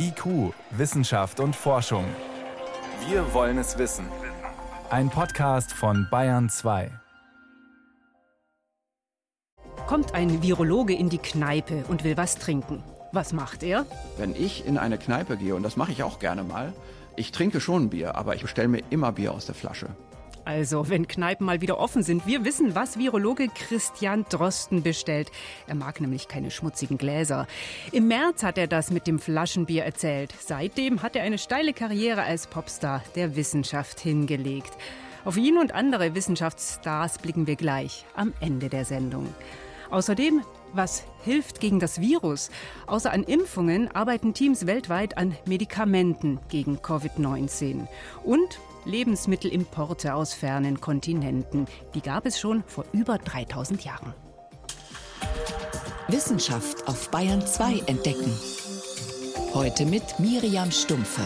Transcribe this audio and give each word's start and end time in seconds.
IQ, 0.00 0.54
Wissenschaft 0.70 1.40
und 1.40 1.56
Forschung. 1.56 2.04
Wir 3.08 3.34
wollen 3.34 3.58
es 3.58 3.78
wissen. 3.78 4.06
Ein 4.90 5.10
Podcast 5.10 5.72
von 5.72 6.06
Bayern 6.08 6.48
2. 6.48 6.90
Kommt 9.88 10.14
ein 10.14 10.40
Virologe 10.40 10.94
in 10.94 11.08
die 11.08 11.18
Kneipe 11.18 11.84
und 11.88 12.04
will 12.04 12.16
was 12.16 12.36
trinken. 12.36 12.84
Was 13.12 13.32
macht 13.32 13.64
er? 13.64 13.86
Wenn 14.18 14.36
ich 14.36 14.64
in 14.66 14.78
eine 14.78 14.98
Kneipe 14.98 15.36
gehe, 15.36 15.56
und 15.56 15.64
das 15.64 15.76
mache 15.76 15.90
ich 15.90 16.04
auch 16.04 16.20
gerne 16.20 16.44
mal, 16.44 16.72
ich 17.16 17.32
trinke 17.32 17.60
schon 17.60 17.90
Bier, 17.90 18.14
aber 18.14 18.36
ich 18.36 18.42
bestelle 18.42 18.68
mir 18.68 18.82
immer 18.90 19.10
Bier 19.10 19.32
aus 19.32 19.46
der 19.46 19.56
Flasche. 19.56 19.88
Also, 20.48 20.88
wenn 20.88 21.06
Kneipen 21.06 21.44
mal 21.44 21.60
wieder 21.60 21.78
offen 21.78 22.02
sind, 22.02 22.26
wir 22.26 22.42
wissen, 22.42 22.74
was 22.74 22.98
Virologe 22.98 23.48
Christian 23.48 24.24
Drosten 24.30 24.82
bestellt. 24.82 25.30
Er 25.66 25.74
mag 25.74 26.00
nämlich 26.00 26.26
keine 26.26 26.50
schmutzigen 26.50 26.96
Gläser. 26.96 27.46
Im 27.92 28.08
März 28.08 28.42
hat 28.42 28.56
er 28.56 28.66
das 28.66 28.90
mit 28.90 29.06
dem 29.06 29.18
Flaschenbier 29.18 29.84
erzählt. 29.84 30.32
Seitdem 30.40 31.02
hat 31.02 31.16
er 31.16 31.22
eine 31.22 31.36
steile 31.36 31.74
Karriere 31.74 32.22
als 32.22 32.46
Popstar 32.46 33.02
der 33.14 33.36
Wissenschaft 33.36 34.00
hingelegt. 34.00 34.72
Auf 35.26 35.36
ihn 35.36 35.58
und 35.58 35.74
andere 35.74 36.14
Wissenschaftsstars 36.14 37.18
blicken 37.18 37.46
wir 37.46 37.56
gleich 37.56 38.06
am 38.14 38.32
Ende 38.40 38.70
der 38.70 38.86
Sendung. 38.86 39.26
Außerdem, 39.90 40.40
was 40.72 41.04
hilft 41.24 41.60
gegen 41.60 41.80
das 41.80 42.00
Virus? 42.00 42.50
Außer 42.86 43.12
an 43.12 43.24
Impfungen 43.24 43.90
arbeiten 43.94 44.34
Teams 44.34 44.66
weltweit 44.66 45.16
an 45.18 45.36
Medikamenten 45.46 46.40
gegen 46.48 46.78
Covid-19. 46.78 47.86
Und 48.24 48.60
Lebensmittelimporte 48.84 50.14
aus 50.14 50.34
fernen 50.34 50.80
Kontinenten. 50.80 51.66
Die 51.94 52.00
gab 52.00 52.26
es 52.26 52.40
schon 52.40 52.64
vor 52.66 52.84
über 52.92 53.18
3000 53.18 53.84
Jahren. 53.84 54.14
Wissenschaft 56.08 56.88
auf 56.88 57.10
Bayern 57.10 57.46
2 57.46 57.82
entdecken. 57.86 58.32
Heute 59.52 59.84
mit 59.84 60.18
Miriam 60.18 60.70
Stumpfe. 60.70 61.22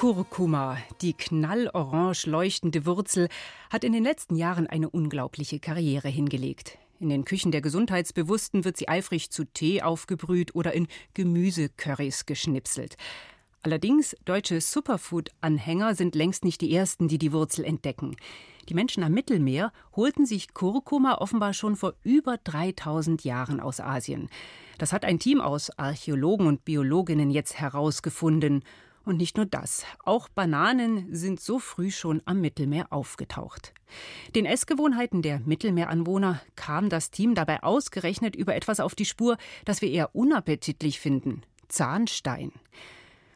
Kurkuma, 0.00 0.78
die 1.02 1.12
knallorange 1.12 2.24
leuchtende 2.24 2.86
Wurzel, 2.86 3.28
hat 3.68 3.84
in 3.84 3.92
den 3.92 4.02
letzten 4.02 4.34
Jahren 4.34 4.66
eine 4.66 4.88
unglaubliche 4.88 5.60
Karriere 5.60 6.08
hingelegt. 6.08 6.78
In 7.00 7.10
den 7.10 7.26
Küchen 7.26 7.52
der 7.52 7.60
Gesundheitsbewussten 7.60 8.64
wird 8.64 8.78
sie 8.78 8.88
eifrig 8.88 9.28
zu 9.28 9.44
Tee 9.44 9.82
aufgebrüht 9.82 10.54
oder 10.54 10.72
in 10.72 10.88
Gemüsecurrys 11.12 12.24
geschnipselt. 12.24 12.96
Allerdings, 13.60 14.16
deutsche 14.24 14.62
Superfood-Anhänger 14.62 15.94
sind 15.94 16.14
längst 16.14 16.46
nicht 16.46 16.62
die 16.62 16.74
ersten, 16.74 17.06
die 17.06 17.18
die 17.18 17.34
Wurzel 17.34 17.66
entdecken. 17.66 18.16
Die 18.70 18.74
Menschen 18.74 19.02
am 19.02 19.12
Mittelmeer 19.12 19.70
holten 19.94 20.24
sich 20.24 20.54
Kurkuma 20.54 21.16
offenbar 21.16 21.52
schon 21.52 21.76
vor 21.76 21.92
über 22.04 22.38
3000 22.38 23.22
Jahren 23.22 23.60
aus 23.60 23.80
Asien. 23.80 24.30
Das 24.78 24.94
hat 24.94 25.04
ein 25.04 25.18
Team 25.18 25.42
aus 25.42 25.68
Archäologen 25.78 26.46
und 26.46 26.64
Biologinnen 26.64 27.30
jetzt 27.30 27.60
herausgefunden. 27.60 28.64
Und 29.04 29.16
nicht 29.16 29.36
nur 29.36 29.46
das, 29.46 29.84
auch 30.04 30.28
Bananen 30.28 31.14
sind 31.14 31.40
so 31.40 31.58
früh 31.58 31.90
schon 31.90 32.22
am 32.26 32.40
Mittelmeer 32.40 32.92
aufgetaucht. 32.92 33.72
Den 34.34 34.46
Essgewohnheiten 34.46 35.22
der 35.22 35.40
Mittelmeeranwohner 35.40 36.40
kam 36.54 36.90
das 36.90 37.10
Team 37.10 37.34
dabei 37.34 37.62
ausgerechnet 37.62 38.36
über 38.36 38.54
etwas 38.54 38.78
auf 38.78 38.94
die 38.94 39.06
Spur, 39.06 39.36
das 39.64 39.80
wir 39.80 39.90
eher 39.90 40.14
unappetitlich 40.14 41.00
finden 41.00 41.42
Zahnstein. 41.68 42.52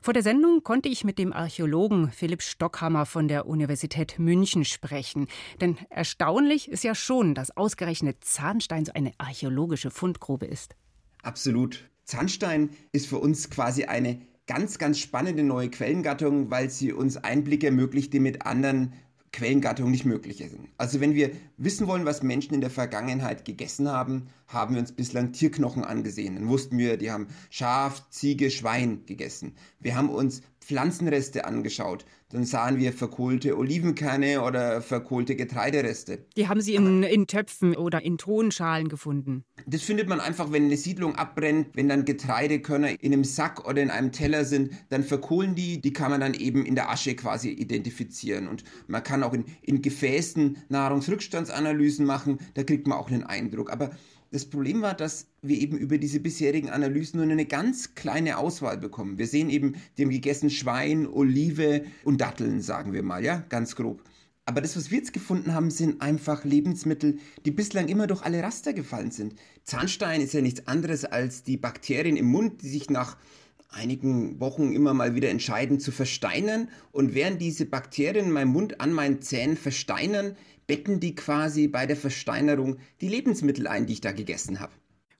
Vor 0.01 0.13
der 0.13 0.23
Sendung 0.23 0.63
konnte 0.63 0.91
ich 0.91 1.03
mit 1.03 1.19
dem 1.19 1.33
Archäologen 1.33 2.11
Philipp 2.11 2.43
Stockhammer 2.43 3.07
von 3.07 3.27
der 3.27 3.47
Universität 3.47 4.19
München 4.19 4.67
sprechen. 4.67 5.29
Denn 5.63 5.79
erstaunlich 5.89 6.69
ist 6.69 6.85
ja 6.85 6.95
schon, 6.95 7.35
dass 7.35 7.57
ausgerechnet 7.57 8.23
Zahnstein 8.23 8.85
so 8.85 8.93
eine 8.93 9.13
archäologische 9.17 9.91
Fundgrube 9.91 10.45
ist. 10.45 10.77
Absolut. 11.23 11.89
Zahnstein 12.05 12.69
ist 12.93 13.07
für 13.07 13.17
uns 13.17 13.49
quasi 13.49 13.85
eine 13.85 14.21
ganz, 14.47 14.79
ganz 14.79 14.99
spannende 14.99 15.43
neue 15.43 15.71
Quellengattung, 15.71 16.51
weil 16.51 16.71
sie 16.71 16.93
uns 16.93 17.17
Einblicke 17.17 17.67
ermöglicht, 17.67 18.13
die 18.13 18.21
mit 18.21 18.47
anderen 18.47 18.93
Quellengattungen 19.33 19.91
nicht 19.91 20.05
möglich 20.05 20.37
sind. 20.39 20.69
Also 20.79 21.01
wenn 21.01 21.15
wir 21.15 21.31
wissen 21.57 21.87
wollen, 21.87 22.05
was 22.05 22.23
Menschen 22.23 22.55
in 22.55 22.61
der 22.61 22.71
Vergangenheit 22.71 23.45
gegessen 23.45 23.89
haben, 23.89 24.29
haben 24.55 24.75
wir 24.75 24.81
uns 24.81 24.93
bislang 24.93 25.33
Tierknochen 25.33 25.85
angesehen. 25.85 26.37
Dann 26.37 26.49
wussten 26.49 26.79
wir, 26.79 26.97
die 26.97 27.11
haben 27.11 27.29
Schaf, 27.51 28.09
Ziege, 28.11 28.51
Schwein 28.51 29.05
gegessen. 29.07 29.57
Wir 29.81 29.97
haben 29.97 30.09
uns 30.09 30.43
Pflanzenreste 30.65 31.45
angeschaut. 31.45 32.07
Dann 32.31 32.45
sahen 32.45 32.79
wir 32.79 32.93
verkohlte 32.93 33.57
Olivenkerne 33.57 34.43
oder 34.43 34.81
verkohlte 34.81 35.37
Getreidereste. 35.37 36.27
Die 36.37 36.49
haben 36.49 36.61
Sie 36.61 36.75
in, 36.75 37.03
in 37.03 37.27
Töpfen 37.27 37.77
oder 37.77 38.03
in 38.03 38.19
Tonschalen 38.19 38.89
gefunden. 38.89 39.45
Das 39.67 39.83
findet 39.83 40.09
man 40.09 40.21
einfach, 40.21 40.51
wenn 40.51 40.65
eine 40.65 40.77
Siedlung 40.77 41.15
abbrennt, 41.15 41.69
wenn 41.75 41.89
dann 41.89 42.05
Getreidekörner 42.05 43.01
in 43.01 43.13
einem 43.13 43.25
Sack 43.25 43.69
oder 43.69 43.83
in 43.83 43.91
einem 43.91 44.11
Teller 44.11 44.45
sind, 44.45 44.73
dann 44.89 45.05
verkohlen 45.05 45.55
die. 45.55 45.81
Die 45.81 45.93
kann 45.93 46.11
man 46.11 46.21
dann 46.21 46.35
eben 46.35 46.67
in 46.67 46.75
der 46.75 46.91
Asche 46.91 47.15
quasi 47.15 47.51
identifizieren. 47.51 48.49
Und 48.49 48.65
man 48.89 49.03
kann 49.03 49.23
auch 49.23 49.35
in, 49.35 49.45
in 49.63 49.81
Gefäßen 49.81 50.59
Nahrungsrückstandsanalysen 50.71 52.05
machen. 52.07 52.39
Da 52.55 52.65
kriegt 52.65 52.89
man 52.89 52.99
auch 52.99 53.11
einen 53.11 53.23
Eindruck. 53.23 53.71
Aber 53.71 53.91
das 54.35 54.47
Problem 54.47 54.83
war, 54.83 54.95
dass 54.95 55.29
wir 55.43 55.57
eben 55.57 55.79
über 55.79 55.97
diese 55.97 56.19
bisherigen 56.19 56.69
Analysen 56.69 57.21
nur 57.21 57.31
eine 57.31 57.47
ganz 57.47 57.95
kleine 57.95 58.37
Auswahl 58.37 58.77
bekommen. 58.77 59.17
Wir 59.17 59.29
sehen 59.29 59.49
eben, 59.49 59.77
die 59.97 60.03
haben 60.03 60.11
gegessen 60.11 60.51
Schwein, 60.51 61.07
Olive 61.07 61.85
und 62.03 62.21
Datteln, 62.21 62.61
sagen 62.61 62.93
wir 62.93 63.05
mal, 63.05 63.25
ja, 63.25 63.45
ganz 63.49 63.77
grob. 63.77 64.03
Aber 64.45 64.61
das, 64.61 64.77
was 64.77 64.91
wir 64.91 64.99
jetzt 64.99 65.13
gefunden 65.13 65.55
haben, 65.55 65.71
sind 65.71 66.03
einfach 66.03 66.45
Lebensmittel, 66.45 67.19
die 67.45 67.53
bislang 67.53 67.87
immer 67.87 68.09
durch 68.09 68.23
alle 68.23 68.43
Raster 68.43 68.73
gefallen 68.73 69.13
sind. 69.13 69.37
Zahnstein 69.63 70.21
ist 70.21 70.35
ja 70.35 70.41
nichts 70.41 70.67
anderes 70.67 71.05
als 71.05 71.45
die 71.45 71.57
Bakterien 71.57 72.17
im 72.17 72.27
Mund, 72.27 72.61
die 72.63 72.69
sich 72.71 72.91
nach 72.91 73.17
einigen 73.75 74.41
Wochen 74.41 74.73
immer 74.73 74.95
mal 74.95 75.15
wieder 75.15 75.31
entscheiden 75.31 75.81
zu 75.81 75.93
versteinern. 75.93 76.69
Und 76.93 77.15
während 77.15 77.41
diese 77.41 77.67
Bakterien 77.67 78.27
in 78.27 78.33
meinem 78.33 78.53
Mund 78.53 78.81
an 78.81 78.93
meinen 78.93 79.23
Zähnen 79.23 79.57
versteinern, 79.57 80.37
betten 80.67 81.01
die 81.01 81.15
quasi 81.15 81.69
bei 81.69 81.87
der 81.87 81.97
Versteinerung 81.97 82.79
die 83.01 83.09
Lebensmittel 83.09 83.67
ein, 83.67 83.87
die 83.87 83.95
ich 83.95 84.01
da 84.01 84.13
gegessen 84.13 84.61
habe. 84.61 84.73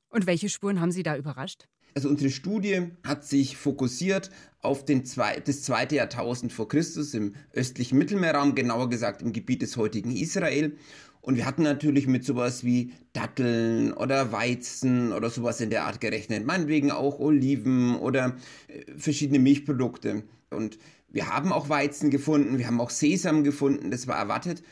Und 0.09 0.27
welche 0.27 0.49
Spuren 0.49 0.81
haben 0.81 0.93
Sie 0.93 1.03
da 1.03 1.17
überrascht? 1.17 1.67
Also 1.95 2.09
unsere 2.09 2.31
Studie 2.31 2.91
hat 3.05 3.25
sich 3.25 3.57
fokussiert 3.57 4.31
auf 4.61 4.85
den 4.85 5.05
zwei, 5.05 5.41
das 5.41 5.63
zweite 5.63 5.97
Jahrtausend 5.97 6.53
vor 6.53 6.69
Christus 6.69 7.15
im 7.15 7.35
östlichen 7.53 7.99
Mittelmeerraum, 7.99 8.55
genauer 8.55 8.91
gesagt 8.91 9.23
im 9.23 9.33
Gebiet 9.33 9.63
des 9.63 9.77
heutigen 9.77 10.11
Israel. 10.11 10.77
Und 11.21 11.37
wir 11.37 11.47
hatten 11.47 11.63
natürlich 11.63 12.07
mit 12.07 12.25
sowas 12.25 12.65
wie 12.65 12.93
Datteln 13.13 13.93
oder 13.93 14.33
Weizen 14.33 15.13
oder 15.13 15.31
sowas 15.31 15.61
in 15.61 15.71
der 15.71 15.85
Art 15.85 16.01
gerechnet. 16.01 16.45
Meinetwegen 16.45 16.91
auch 16.91 17.19
Oliven 17.19 17.97
oder 17.97 18.37
äh, 18.69 18.85
verschiedene 18.99 19.39
Milchprodukte. 19.39 20.25
Und 20.51 20.79
wir 21.09 21.29
haben 21.29 21.53
auch 21.53 21.69
Weizen 21.69 22.11
gefunden, 22.11 22.59
wir 22.59 22.67
haben 22.67 22.81
auch 22.81 22.91
Sesam 22.91 23.45
gefunden, 23.45 23.91
das 23.91 24.07
war 24.09 24.17
erwartet 24.17 24.63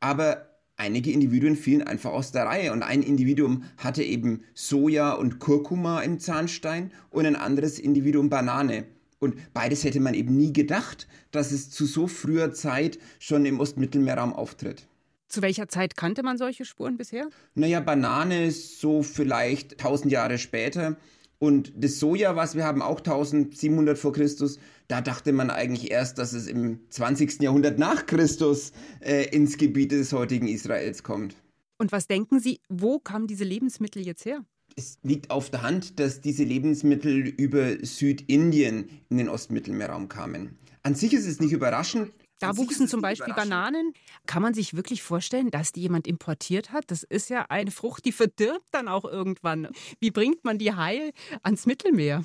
aber 0.00 0.49
einige 0.80 1.12
Individuen 1.12 1.56
fielen 1.56 1.82
einfach 1.82 2.10
aus 2.10 2.32
der 2.32 2.46
Reihe 2.46 2.72
und 2.72 2.82
ein 2.82 3.02
Individuum 3.02 3.64
hatte 3.76 4.02
eben 4.02 4.42
Soja 4.54 5.12
und 5.12 5.38
Kurkuma 5.38 6.00
im 6.00 6.18
Zahnstein 6.18 6.90
und 7.10 7.26
ein 7.26 7.36
anderes 7.36 7.78
Individuum 7.78 8.30
Banane. 8.30 8.84
Und 9.18 9.52
beides 9.52 9.84
hätte 9.84 10.00
man 10.00 10.14
eben 10.14 10.36
nie 10.36 10.54
gedacht, 10.54 11.06
dass 11.30 11.52
es 11.52 11.68
zu 11.68 11.84
so 11.84 12.06
früher 12.06 12.54
Zeit 12.54 12.98
schon 13.18 13.44
im 13.44 13.60
Ostmittelmeerraum 13.60 14.32
auftritt. 14.32 14.86
Zu 15.28 15.42
welcher 15.42 15.68
Zeit 15.68 15.96
kannte 15.96 16.22
man 16.22 16.38
solche 16.38 16.64
Spuren 16.64 16.96
bisher? 16.96 17.28
Naja, 17.54 17.80
Banane 17.80 18.50
so 18.50 19.02
vielleicht 19.02 19.72
1000 19.72 20.10
Jahre 20.10 20.38
später. 20.38 20.96
Und 21.38 21.72
das 21.76 22.00
Soja, 22.00 22.36
was 22.36 22.54
wir 22.54 22.64
haben, 22.64 22.80
auch 22.80 22.98
1700 22.98 23.98
vor 23.98 24.12
Christus, 24.12 24.58
da 24.90 25.00
dachte 25.00 25.32
man 25.32 25.50
eigentlich 25.50 25.90
erst, 25.90 26.18
dass 26.18 26.32
es 26.32 26.48
im 26.48 26.80
20. 26.90 27.40
Jahrhundert 27.42 27.78
nach 27.78 28.06
Christus 28.06 28.72
äh, 29.00 29.28
ins 29.28 29.56
Gebiet 29.56 29.92
des 29.92 30.12
heutigen 30.12 30.48
Israels 30.48 31.04
kommt. 31.04 31.36
Und 31.78 31.92
was 31.92 32.08
denken 32.08 32.40
Sie, 32.40 32.60
wo 32.68 32.98
kamen 32.98 33.28
diese 33.28 33.44
Lebensmittel 33.44 34.04
jetzt 34.04 34.24
her? 34.24 34.44
Es 34.76 34.98
liegt 35.02 35.30
auf 35.30 35.50
der 35.50 35.62
Hand, 35.62 36.00
dass 36.00 36.20
diese 36.20 36.42
Lebensmittel 36.42 37.18
über 37.28 37.84
Südindien 37.84 38.88
in 39.08 39.18
den 39.18 39.28
Ostmittelmeerraum 39.28 40.08
kamen. 40.08 40.56
An 40.82 40.94
sich 40.94 41.12
ist 41.12 41.26
es 41.26 41.40
nicht 41.40 41.52
überraschend, 41.52 42.10
da 42.40 42.56
wuchsen 42.56 42.88
zum 42.88 43.02
Beispiel 43.02 43.34
Bananen. 43.34 43.92
Kann 44.26 44.40
man 44.40 44.54
sich 44.54 44.74
wirklich 44.74 45.02
vorstellen, 45.02 45.50
dass 45.50 45.72
die 45.72 45.82
jemand 45.82 46.06
importiert 46.06 46.72
hat? 46.72 46.84
Das 46.90 47.02
ist 47.02 47.28
ja 47.28 47.44
eine 47.50 47.70
Frucht, 47.70 48.06
die 48.06 48.12
verdirbt 48.12 48.64
dann 48.70 48.88
auch 48.88 49.04
irgendwann. 49.04 49.68
Wie 50.00 50.10
bringt 50.10 50.42
man 50.42 50.56
die 50.56 50.72
heil 50.72 51.12
ans 51.42 51.66
Mittelmeer? 51.66 52.24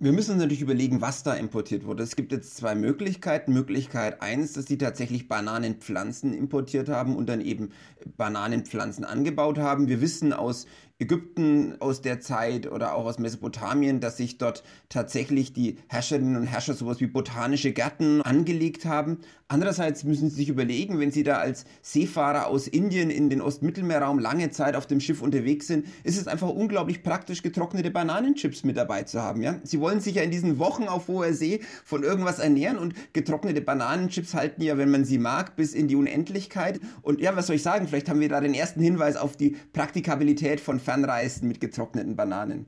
Wir 0.00 0.10
müssen 0.10 0.32
uns 0.32 0.40
natürlich 0.40 0.60
überlegen, 0.60 1.00
was 1.00 1.22
da 1.22 1.34
importiert 1.34 1.86
wurde. 1.86 2.02
Es 2.02 2.16
gibt 2.16 2.32
jetzt 2.32 2.56
zwei 2.56 2.74
Möglichkeiten. 2.74 3.52
Möglichkeit 3.52 4.22
eins, 4.22 4.52
dass 4.52 4.64
die 4.64 4.76
tatsächlich 4.76 5.28
Bananenpflanzen 5.28 6.34
importiert 6.34 6.88
haben 6.88 7.14
und 7.14 7.28
dann 7.28 7.40
eben 7.40 7.70
Bananenpflanzen 8.16 9.04
angebaut 9.04 9.58
haben. 9.58 9.86
Wir 9.86 10.00
wissen 10.00 10.32
aus 10.32 10.66
Ägypten 11.00 11.74
aus 11.80 12.02
der 12.02 12.20
Zeit 12.20 12.70
oder 12.70 12.94
auch 12.94 13.04
aus 13.04 13.18
Mesopotamien, 13.18 13.98
dass 13.98 14.16
sich 14.16 14.38
dort 14.38 14.62
tatsächlich 14.88 15.52
die 15.52 15.78
Herrscherinnen 15.88 16.36
und 16.36 16.46
Herrscher 16.46 16.74
sowas 16.74 17.00
wie 17.00 17.08
botanische 17.08 17.72
Gärten 17.72 18.22
angelegt 18.22 18.84
haben. 18.84 19.18
Andererseits 19.48 20.04
müssen 20.04 20.30
Sie 20.30 20.36
sich 20.36 20.48
überlegen, 20.48 21.00
wenn 21.00 21.10
Sie 21.10 21.22
da 21.22 21.38
als 21.38 21.64
Seefahrer 21.82 22.46
aus 22.46 22.66
Indien 22.66 23.10
in 23.10 23.28
den 23.28 23.40
Ostmittelmeerraum 23.40 24.18
lange 24.18 24.50
Zeit 24.50 24.76
auf 24.76 24.86
dem 24.86 25.00
Schiff 25.00 25.20
unterwegs 25.20 25.66
sind, 25.66 25.86
ist 26.04 26.16
es 26.16 26.28
einfach 26.28 26.48
unglaublich 26.48 27.02
praktisch, 27.02 27.42
getrocknete 27.42 27.90
Bananenchips 27.90 28.64
mit 28.64 28.76
dabei 28.76 29.02
zu 29.02 29.20
haben. 29.20 29.42
Ja? 29.42 29.60
Sie 29.64 29.80
wollen 29.80 30.00
sich 30.00 30.14
ja 30.14 30.22
in 30.22 30.30
diesen 30.30 30.58
Wochen 30.58 30.84
auf 30.84 31.08
hoher 31.08 31.34
See 31.34 31.60
von 31.84 32.04
irgendwas 32.04 32.38
ernähren 32.38 32.78
und 32.78 32.94
getrocknete 33.12 33.60
Bananenchips 33.60 34.32
halten 34.32 34.62
ja, 34.62 34.78
wenn 34.78 34.90
man 34.90 35.04
sie 35.04 35.18
mag, 35.18 35.56
bis 35.56 35.74
in 35.74 35.88
die 35.88 35.96
Unendlichkeit. 35.96 36.80
Und 37.02 37.20
ja, 37.20 37.36
was 37.36 37.48
soll 37.48 37.56
ich 37.56 37.62
sagen? 37.62 37.88
Vielleicht 37.88 38.08
haben 38.08 38.20
wir 38.20 38.28
da 38.28 38.40
den 38.40 38.54
ersten 38.54 38.80
Hinweis 38.80 39.16
auf 39.16 39.36
die 39.36 39.56
Praktikabilität 39.72 40.60
von 40.60 40.80
Fernreisen 40.84 41.48
mit 41.48 41.60
getrockneten 41.60 42.14
Bananen. 42.14 42.66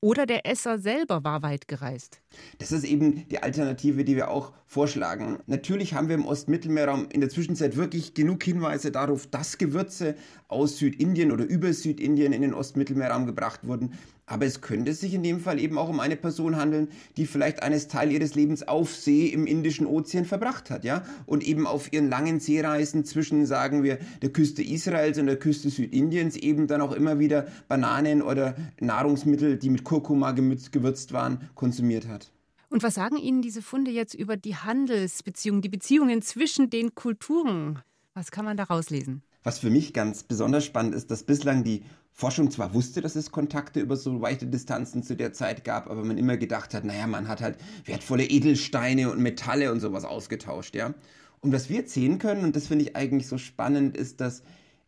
Oder 0.00 0.26
der 0.26 0.46
Esser 0.46 0.78
selber 0.78 1.24
war 1.24 1.42
weit 1.42 1.66
gereist. 1.66 2.20
Das 2.58 2.70
ist 2.70 2.84
eben 2.84 3.26
die 3.28 3.42
Alternative, 3.42 4.04
die 4.04 4.14
wir 4.14 4.30
auch 4.30 4.52
vorschlagen. 4.64 5.38
Natürlich 5.46 5.94
haben 5.94 6.08
wir 6.08 6.14
im 6.14 6.24
Ostmittelmeerraum 6.24 7.08
in 7.10 7.20
der 7.20 7.30
Zwischenzeit 7.30 7.76
wirklich 7.76 8.14
genug 8.14 8.44
Hinweise 8.44 8.92
darauf, 8.92 9.26
dass 9.26 9.58
Gewürze 9.58 10.14
aus 10.46 10.78
Südindien 10.78 11.32
oder 11.32 11.44
über 11.44 11.72
Südindien 11.72 12.32
in 12.32 12.42
den 12.42 12.54
Ostmittelmeerraum 12.54 13.26
gebracht 13.26 13.66
wurden. 13.66 13.92
Aber 14.28 14.44
es 14.44 14.60
könnte 14.60 14.92
sich 14.92 15.14
in 15.14 15.22
dem 15.22 15.40
Fall 15.40 15.58
eben 15.58 15.78
auch 15.78 15.88
um 15.88 16.00
eine 16.00 16.16
Person 16.16 16.56
handeln, 16.56 16.88
die 17.16 17.24
vielleicht 17.24 17.62
eines 17.62 17.88
Teil 17.88 18.12
ihres 18.12 18.34
Lebens 18.34 18.68
auf 18.68 18.94
See 18.94 19.28
im 19.28 19.46
Indischen 19.46 19.86
Ozean 19.86 20.26
verbracht 20.26 20.68
hat, 20.68 20.84
ja? 20.84 21.02
Und 21.24 21.42
eben 21.42 21.66
auf 21.66 21.92
ihren 21.94 22.10
langen 22.10 22.38
Seereisen 22.38 23.06
zwischen, 23.06 23.46
sagen 23.46 23.82
wir, 23.82 23.98
der 24.20 24.30
Küste 24.30 24.62
Israels 24.62 25.18
und 25.18 25.26
der 25.26 25.38
Küste 25.38 25.70
Südindiens 25.70 26.36
eben 26.36 26.66
dann 26.66 26.82
auch 26.82 26.92
immer 26.92 27.18
wieder 27.18 27.46
Bananen 27.68 28.20
oder 28.20 28.54
Nahrungsmittel, 28.80 29.56
die 29.56 29.70
mit 29.70 29.84
Kurkuma 29.84 30.32
gewürzt 30.32 31.12
waren, 31.14 31.48
konsumiert 31.54 32.06
hat. 32.06 32.30
Und 32.68 32.82
was 32.82 32.96
sagen 32.96 33.16
Ihnen 33.16 33.40
diese 33.40 33.62
Funde 33.62 33.90
jetzt 33.90 34.12
über 34.12 34.36
die 34.36 34.56
Handelsbeziehungen, 34.56 35.62
die 35.62 35.70
Beziehungen 35.70 36.20
zwischen 36.20 36.68
den 36.68 36.94
Kulturen? 36.94 37.78
Was 38.12 38.30
kann 38.30 38.44
man 38.44 38.58
da 38.58 38.64
rauslesen? 38.64 39.22
Was 39.42 39.58
für 39.58 39.70
mich 39.70 39.94
ganz 39.94 40.22
besonders 40.24 40.66
spannend 40.66 40.94
ist, 40.94 41.10
dass 41.10 41.22
bislang 41.22 41.64
die 41.64 41.82
Forschung 42.18 42.50
zwar 42.50 42.74
wusste, 42.74 43.00
dass 43.00 43.14
es 43.14 43.30
Kontakte 43.30 43.78
über 43.78 43.94
so 43.94 44.20
weite 44.20 44.48
Distanzen 44.48 45.04
zu 45.04 45.14
der 45.14 45.32
Zeit 45.32 45.62
gab, 45.62 45.88
aber 45.88 46.02
man 46.04 46.18
immer 46.18 46.36
gedacht 46.36 46.74
hat, 46.74 46.84
naja, 46.84 47.06
man 47.06 47.28
hat 47.28 47.40
halt 47.40 47.58
wertvolle 47.84 48.24
Edelsteine 48.24 49.12
und 49.12 49.20
Metalle 49.20 49.70
und 49.70 49.78
sowas 49.78 50.04
ausgetauscht, 50.04 50.74
ja. 50.74 50.94
Und 51.38 51.52
was 51.52 51.70
wir 51.70 51.76
jetzt 51.76 51.94
sehen 51.94 52.18
können, 52.18 52.42
und 52.42 52.56
das 52.56 52.66
finde 52.66 52.86
ich 52.86 52.96
eigentlich 52.96 53.28
so 53.28 53.38
spannend, 53.38 53.96
ist, 53.96 54.20
dass 54.20 54.42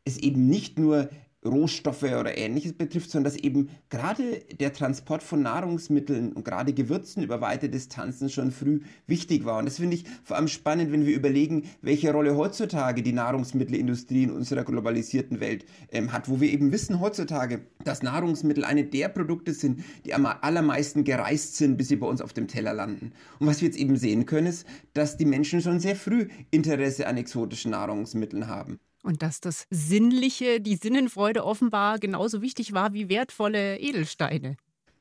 es 0.05 0.19
eben 0.19 0.49
nicht 0.49 0.77
nur 0.81 1.09
Rohstoffe 1.45 2.03
oder 2.03 2.37
ähnliches 2.37 2.75
betrifft, 2.75 3.11
sondern 3.11 3.33
dass 3.33 3.43
eben 3.43 3.71
gerade 3.89 4.41
der 4.61 4.73
Transport 4.73 5.23
von 5.23 5.43
Nahrungsmitteln 5.43 6.33
und 6.33 6.45
gerade 6.45 6.75
Gewürzen 6.75 7.23
über 7.23 7.41
weite 7.41 7.71
Distanzen 7.71 8.29
schon 8.29 8.51
früh 8.51 8.81
wichtig 9.07 9.45
war. 9.45 9.59
Und 9.59 9.65
das 9.65 9.79
finde 9.79 9.97
ich 9.97 10.05
vor 10.23 10.37
allem 10.37 10.49
spannend, 10.49 10.93
wenn 10.93 11.07
wir 11.07 11.17
überlegen, 11.17 11.65
welche 11.81 12.13
Rolle 12.13 12.37
heutzutage 12.37 13.03
die 13.03 13.13
Nahrungsmittelindustrie 13.13 14.25
in 14.25 14.31
unserer 14.31 14.65
globalisierten 14.65 15.41
Welt 15.41 15.65
ähm, 15.93 16.13
hat, 16.13 16.29
wo 16.29 16.41
wir 16.41 16.51
eben 16.51 16.73
wissen 16.73 17.01
heutzutage, 17.01 17.63
dass 17.85 18.03
Nahrungsmittel 18.03 18.65
eine 18.65 18.85
der 18.85 19.09
Produkte 19.09 19.55
sind, 19.55 19.83
die 20.05 20.13
am 20.13 20.27
allermeisten 20.27 21.05
gereist 21.05 21.57
sind, 21.57 21.79
bis 21.79 21.89
sie 21.89 21.97
bei 21.97 22.07
uns 22.07 22.21
auf 22.21 22.35
dem 22.35 22.49
Teller 22.49 22.75
landen. 22.75 23.13
Und 23.39 23.47
was 23.47 23.63
wir 23.63 23.69
jetzt 23.69 23.79
eben 23.79 23.97
sehen 23.97 24.27
können, 24.27 24.49
ist, 24.49 24.67
dass 24.93 25.17
die 25.17 25.25
Menschen 25.25 25.63
schon 25.63 25.81
sehr 25.81 25.97
früh 25.97 26.29
Interesse 26.51 27.07
an 27.07 27.17
exotischen 27.17 27.71
Nahrungsmitteln 27.71 28.47
haben. 28.47 28.79
Und 29.03 29.23
dass 29.23 29.41
das 29.41 29.67
Sinnliche, 29.71 30.61
die 30.61 30.77
Sinnenfreude 30.77 31.45
offenbar 31.45 31.99
genauso 31.99 32.43
wichtig 32.43 32.73
war 32.73 32.93
wie 32.93 33.09
wertvolle 33.09 33.79
Edelsteine. 33.79 34.57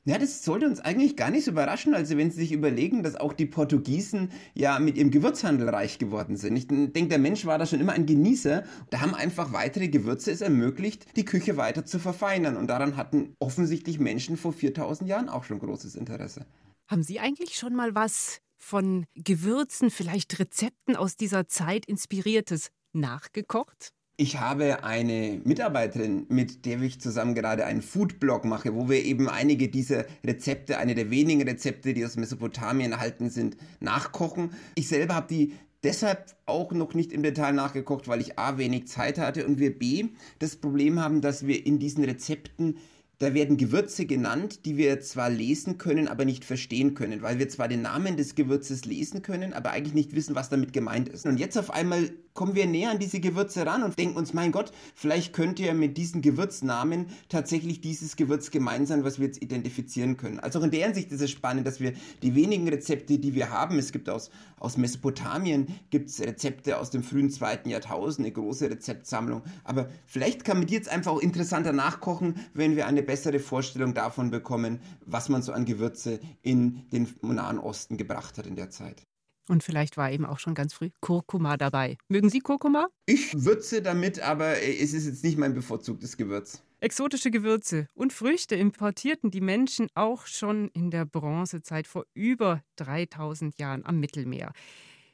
Ja, 0.06 0.16
das 0.16 0.42
sollte 0.42 0.66
uns 0.66 0.80
eigentlich 0.80 1.14
gar 1.14 1.30
nicht 1.30 1.44
so 1.44 1.50
überraschen, 1.50 1.92
also 1.92 2.16
wenn 2.16 2.30
Sie 2.30 2.38
sich 2.38 2.52
überlegen, 2.52 3.02
dass 3.02 3.16
auch 3.16 3.34
die 3.34 3.44
Portugiesen 3.44 4.32
ja 4.54 4.78
mit 4.78 4.96
ihrem 4.96 5.10
Gewürzhandel 5.10 5.68
reich 5.68 5.98
geworden 5.98 6.36
sind. 6.36 6.56
Ich 6.56 6.66
denke, 6.68 7.08
der 7.08 7.18
Mensch 7.18 7.44
war 7.44 7.58
da 7.58 7.66
schon 7.66 7.80
immer 7.80 7.92
ein 7.92 8.06
Genießer. 8.06 8.64
Da 8.88 9.00
haben 9.02 9.14
einfach 9.14 9.52
weitere 9.52 9.88
Gewürze 9.88 10.30
es 10.30 10.40
ermöglicht, 10.40 11.16
die 11.16 11.26
Küche 11.26 11.58
weiter 11.58 11.84
zu 11.84 11.98
verfeinern. 11.98 12.56
Und 12.56 12.68
daran 12.68 12.96
hatten 12.96 13.34
offensichtlich 13.40 14.00
Menschen 14.00 14.38
vor 14.38 14.54
4000 14.54 15.08
Jahren 15.08 15.28
auch 15.28 15.44
schon 15.44 15.58
großes 15.58 15.96
Interesse. 15.96 16.46
Haben 16.88 17.02
Sie 17.02 17.20
eigentlich 17.20 17.56
schon 17.56 17.74
mal 17.74 17.94
was 17.94 18.40
von 18.56 19.04
Gewürzen, 19.14 19.90
vielleicht 19.90 20.38
Rezepten 20.38 20.96
aus 20.96 21.16
dieser 21.16 21.46
Zeit 21.46 21.84
inspiriertes 21.84 22.70
nachgekocht? 22.92 23.92
Ich 24.16 24.38
habe 24.38 24.84
eine 24.84 25.40
Mitarbeiterin, 25.44 26.26
mit 26.28 26.66
der 26.66 26.82
ich 26.82 27.00
zusammen 27.00 27.34
gerade 27.34 27.64
einen 27.64 27.80
Foodblog 27.80 28.44
mache, 28.44 28.74
wo 28.74 28.90
wir 28.90 29.02
eben 29.02 29.30
einige 29.30 29.68
dieser 29.68 30.04
Rezepte, 30.22 30.76
eine 30.76 30.94
der 30.94 31.10
wenigen 31.10 31.40
Rezepte, 31.40 31.94
die 31.94 32.04
aus 32.04 32.16
Mesopotamien 32.16 32.92
erhalten 32.92 33.30
sind, 33.30 33.56
nachkochen. 33.80 34.52
Ich 34.74 34.88
selber 34.88 35.14
habe 35.14 35.28
die 35.28 35.54
deshalb 35.82 36.36
auch 36.44 36.72
noch 36.72 36.92
nicht 36.92 37.14
im 37.14 37.22
Detail 37.22 37.52
nachgekocht, 37.52 38.08
weil 38.08 38.20
ich 38.20 38.38
A 38.38 38.58
wenig 38.58 38.88
Zeit 38.88 39.18
hatte 39.18 39.46
und 39.46 39.58
wir 39.58 39.78
B 39.78 40.08
das 40.38 40.56
Problem 40.56 41.00
haben, 41.00 41.22
dass 41.22 41.46
wir 41.46 41.64
in 41.64 41.78
diesen 41.78 42.04
Rezepten 42.04 42.76
da 43.20 43.34
werden 43.34 43.58
Gewürze 43.58 44.06
genannt, 44.06 44.64
die 44.64 44.78
wir 44.78 44.98
zwar 45.00 45.28
lesen 45.28 45.76
können, 45.76 46.08
aber 46.08 46.24
nicht 46.24 46.42
verstehen 46.42 46.94
können, 46.94 47.20
weil 47.20 47.38
wir 47.38 47.50
zwar 47.50 47.68
den 47.68 47.82
Namen 47.82 48.16
des 48.16 48.34
Gewürzes 48.34 48.86
lesen 48.86 49.20
können, 49.20 49.52
aber 49.52 49.72
eigentlich 49.72 49.92
nicht 49.92 50.14
wissen, 50.14 50.34
was 50.34 50.48
damit 50.48 50.72
gemeint 50.72 51.10
ist. 51.10 51.26
Und 51.26 51.38
jetzt 51.38 51.58
auf 51.58 51.70
einmal 51.70 52.10
kommen 52.34 52.54
wir 52.54 52.66
näher 52.66 52.90
an 52.90 52.98
diese 52.98 53.20
Gewürze 53.20 53.66
ran 53.66 53.82
und 53.82 53.98
denken 53.98 54.16
uns, 54.16 54.32
mein 54.32 54.52
Gott, 54.52 54.72
vielleicht 54.94 55.32
könnte 55.32 55.62
ja 55.64 55.74
mit 55.74 55.96
diesen 55.96 56.22
Gewürznamen 56.22 57.06
tatsächlich 57.28 57.80
dieses 57.80 58.16
Gewürz 58.16 58.50
gemeint 58.50 58.88
sein, 58.88 59.04
was 59.04 59.18
wir 59.18 59.26
jetzt 59.26 59.42
identifizieren 59.42 60.16
können. 60.16 60.40
Also 60.40 60.58
auch 60.58 60.64
in 60.64 60.70
der 60.70 60.86
Hinsicht 60.86 61.12
ist 61.12 61.20
es 61.20 61.30
spannend, 61.30 61.66
dass 61.66 61.80
wir 61.80 61.92
die 62.22 62.34
wenigen 62.34 62.68
Rezepte, 62.68 63.18
die 63.18 63.34
wir 63.34 63.50
haben, 63.50 63.78
es 63.78 63.92
gibt 63.92 64.08
aus, 64.08 64.30
aus 64.58 64.76
Mesopotamien, 64.76 65.66
gibt 65.90 66.08
es 66.08 66.20
Rezepte 66.20 66.78
aus 66.78 66.90
dem 66.90 67.02
frühen 67.02 67.30
zweiten 67.30 67.68
Jahrtausend, 67.68 68.26
eine 68.26 68.32
große 68.32 68.70
Rezeptsammlung. 68.70 69.42
Aber 69.64 69.88
vielleicht 70.06 70.44
kann 70.44 70.58
man 70.58 70.66
die 70.66 70.74
jetzt 70.74 70.88
einfach 70.88 71.12
auch 71.12 71.20
interessanter 71.20 71.72
nachkochen, 71.72 72.34
wenn 72.54 72.76
wir 72.76 72.86
eine 72.86 73.02
bessere 73.02 73.38
Vorstellung 73.38 73.94
davon 73.94 74.30
bekommen, 74.30 74.80
was 75.04 75.28
man 75.28 75.42
so 75.42 75.52
an 75.52 75.64
Gewürze 75.64 76.20
in 76.42 76.88
den 76.90 77.08
Nahen 77.22 77.58
Osten 77.58 77.96
gebracht 77.96 78.38
hat 78.38 78.46
in 78.46 78.56
der 78.56 78.70
Zeit. 78.70 79.09
Und 79.48 79.62
vielleicht 79.62 79.96
war 79.96 80.10
eben 80.10 80.24
auch 80.24 80.38
schon 80.38 80.54
ganz 80.54 80.74
früh 80.74 80.90
Kurkuma 81.00 81.56
dabei. 81.56 81.96
Mögen 82.08 82.30
Sie 82.30 82.40
Kurkuma? 82.40 82.88
Ich 83.06 83.44
würze 83.44 83.82
damit, 83.82 84.20
aber 84.20 84.62
es 84.62 84.92
ist 84.92 85.06
jetzt 85.06 85.24
nicht 85.24 85.38
mein 85.38 85.54
bevorzugtes 85.54 86.16
Gewürz. 86.16 86.62
Exotische 86.80 87.30
Gewürze 87.30 87.88
und 87.94 88.12
Früchte 88.12 88.54
importierten 88.54 89.30
die 89.30 89.42
Menschen 89.42 89.88
auch 89.94 90.26
schon 90.26 90.68
in 90.68 90.90
der 90.90 91.04
Bronzezeit 91.04 91.86
vor 91.86 92.06
über 92.14 92.62
3000 92.76 93.58
Jahren 93.58 93.84
am 93.84 94.00
Mittelmeer. 94.00 94.52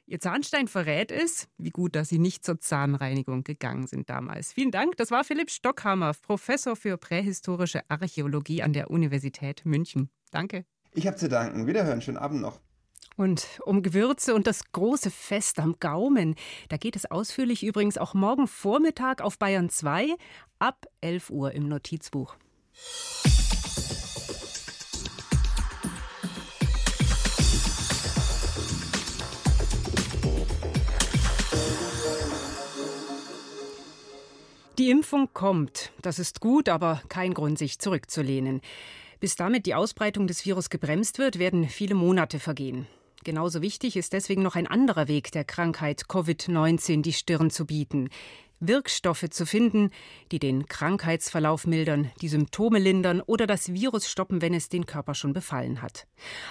Ihr 0.09 0.21
Zahnstein 0.21 0.69
verrät 0.69 1.11
es, 1.11 1.49
wie 1.59 1.71
gut, 1.71 1.97
dass 1.97 2.09
Sie 2.09 2.21
nicht 2.21 2.45
zur 2.45 2.61
Zahnreinigung 2.61 3.43
gegangen 3.43 3.89
sind 3.89 4.09
damals. 4.09 4.53
Vielen 4.53 4.71
Dank. 4.71 4.97
Das 4.99 5.11
war 5.11 5.25
Philipp 5.25 5.51
Stockhammer, 5.51 6.13
Professor 6.23 6.77
für 6.77 6.97
prähistorische 6.97 7.83
Archäologie 7.89 8.63
an 8.63 8.73
der 8.73 8.89
Universität 8.93 9.65
München. 9.65 10.09
Danke. 10.31 10.65
Ich 10.95 11.09
habe 11.09 11.17
zu 11.17 11.29
danken. 11.29 11.67
Wiederhören. 11.67 12.01
Schönen 12.01 12.19
Abend 12.19 12.41
noch. 12.41 12.61
Und 13.17 13.61
um 13.65 13.83
Gewürze 13.83 14.35
und 14.35 14.47
das 14.47 14.73
große 14.73 15.11
Fest 15.11 15.59
am 15.59 15.77
Gaumen. 15.81 16.35
Da 16.69 16.77
geht 16.77 16.97
es 16.97 17.11
ausführlich 17.11 17.63
übrigens 17.65 17.99
auch 17.99 18.15
morgen 18.15 18.47
Vormittag 18.47 19.23
auf 19.23 19.39
Bayern 19.39 19.71
2 19.71 20.15
ab 20.59 20.87
11 21.01 21.31
Uhr 21.31 21.53
im 21.53 21.69
Notizbuch. 21.69 22.37
Die 34.79 34.91
Impfung 34.91 35.31
kommt. 35.33 35.91
Das 36.03 36.19
ist 36.19 36.41
gut, 36.41 36.69
aber 36.69 37.01
kein 37.09 37.33
Grund, 37.33 37.57
sich 37.57 37.79
zurückzulehnen. 37.79 38.61
Bis 39.21 39.37
damit 39.37 39.67
die 39.67 39.75
Ausbreitung 39.75 40.27
des 40.27 40.45
Virus 40.45 40.71
gebremst 40.71 41.19
wird, 41.19 41.39
werden 41.39 41.69
viele 41.69 41.95
Monate 41.95 42.39
vergehen. 42.39 42.87
Genauso 43.25 43.61
wichtig 43.61 43.97
ist 43.97 44.13
deswegen 44.13 44.43
noch 44.43 44.55
ein 44.55 44.67
anderer 44.67 45.09
Weg 45.09 45.33
der 45.33 45.45
Krankheit 45.45 46.03
Covid-19 46.03 47.03
die 47.03 47.13
Stirn 47.13 47.51
zu 47.51 47.67
bieten. 47.67 48.09
Wirkstoffe 48.61 49.29
zu 49.31 49.45
finden, 49.45 49.91
die 50.33 50.39
den 50.39 50.67
Krankheitsverlauf 50.67 51.67
mildern, 51.67 52.11
die 52.21 52.29
Symptome 52.29 52.79
lindern 52.79 53.21
oder 53.21 53.47
das 53.47 53.73
Virus 53.73 54.09
stoppen, 54.09 54.41
wenn 54.41 54.55
es 54.55 54.69
den 54.69 54.87
Körper 54.87 55.15
schon 55.15 55.33
befallen 55.33 55.83
hat. 55.83 56.07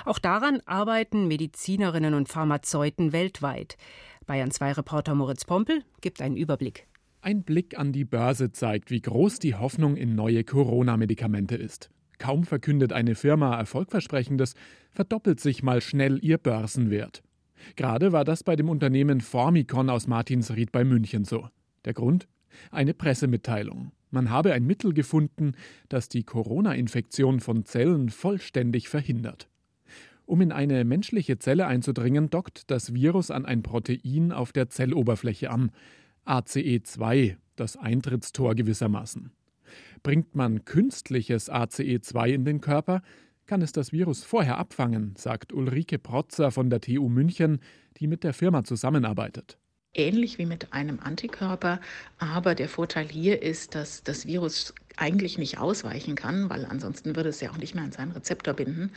Auch 0.05 0.19
daran 0.19 0.61
arbeiten 0.65 1.27
Medizinerinnen 1.27 2.13
und 2.13 2.29
Pharmazeuten 2.29 3.11
weltweit. 3.11 3.77
Bayern 4.27 4.51
2 4.51 4.73
Reporter 4.73 5.15
Moritz 5.15 5.45
Pompel 5.45 5.83
gibt 6.01 6.21
einen 6.21 6.37
Überblick. 6.37 6.87
Ein 7.21 7.43
Blick 7.43 7.77
an 7.79 7.91
die 7.91 8.05
Börse 8.05 8.51
zeigt, 8.51 8.91
wie 8.91 9.01
groß 9.01 9.39
die 9.39 9.55
Hoffnung 9.55 9.95
in 9.95 10.13
neue 10.13 10.43
Corona-Medikamente 10.43 11.55
ist. 11.55 11.89
Kaum 12.17 12.43
verkündet 12.43 12.93
eine 12.93 13.15
Firma 13.15 13.57
Erfolgversprechendes, 13.57 14.53
verdoppelt 14.89 15.39
sich 15.39 15.63
mal 15.63 15.81
schnell 15.81 16.19
ihr 16.23 16.37
Börsenwert. 16.37 17.23
Gerade 17.75 18.11
war 18.11 18.25
das 18.25 18.43
bei 18.43 18.55
dem 18.55 18.69
Unternehmen 18.69 19.21
Formicon 19.21 19.89
aus 19.89 20.07
Martinsried 20.07 20.71
bei 20.71 20.83
München 20.83 21.25
so. 21.25 21.49
Der 21.85 21.93
Grund? 21.93 22.27
Eine 22.71 22.93
Pressemitteilung. 22.93 23.91
Man 24.11 24.29
habe 24.29 24.53
ein 24.53 24.65
Mittel 24.65 24.93
gefunden, 24.93 25.53
das 25.89 26.07
die 26.07 26.23
Corona-Infektion 26.23 27.39
von 27.39 27.65
Zellen 27.65 28.09
vollständig 28.09 28.87
verhindert. 28.87 29.49
Um 30.25 30.41
in 30.41 30.51
eine 30.51 30.85
menschliche 30.85 31.37
Zelle 31.37 31.67
einzudringen, 31.67 32.29
dockt 32.29 32.71
das 32.71 32.93
Virus 32.93 33.29
an 33.29 33.45
ein 33.45 33.61
Protein 33.61 34.31
auf 34.31 34.51
der 34.53 34.69
Zelloberfläche 34.69 35.51
an, 35.51 35.71
ACE2, 36.25 37.35
das 37.55 37.77
Eintrittstor 37.77 38.55
gewissermaßen. 38.55 39.31
Bringt 40.05 40.35
man 40.35 40.65
künstliches 40.65 41.51
ACE2 41.51 42.27
in 42.27 42.45
den 42.45 42.61
Körper, 42.61 43.01
kann 43.47 43.63
es 43.63 43.71
das 43.71 43.91
Virus 43.91 44.23
vorher 44.23 44.59
abfangen, 44.59 45.15
sagt 45.17 45.51
Ulrike 45.51 45.97
Protzer 45.97 46.51
von 46.51 46.69
der 46.69 46.79
TU 46.79 47.09
München, 47.09 47.59
die 47.97 48.05
mit 48.05 48.23
der 48.23 48.35
Firma 48.35 48.63
zusammenarbeitet 48.63 49.57
ähnlich 49.97 50.37
wie 50.37 50.45
mit 50.45 50.73
einem 50.73 50.99
Antikörper. 50.99 51.79
Aber 52.17 52.55
der 52.55 52.69
Vorteil 52.69 53.07
hier 53.07 53.41
ist, 53.41 53.75
dass 53.75 54.03
das 54.03 54.25
Virus 54.25 54.73
eigentlich 54.97 55.37
nicht 55.37 55.57
ausweichen 55.57 56.15
kann, 56.15 56.49
weil 56.49 56.65
ansonsten 56.65 57.15
würde 57.15 57.29
es 57.29 57.41
ja 57.41 57.51
auch 57.51 57.57
nicht 57.57 57.75
mehr 57.75 57.83
an 57.83 57.91
seinen 57.91 58.11
Rezeptor 58.11 58.53
binden. 58.53 58.91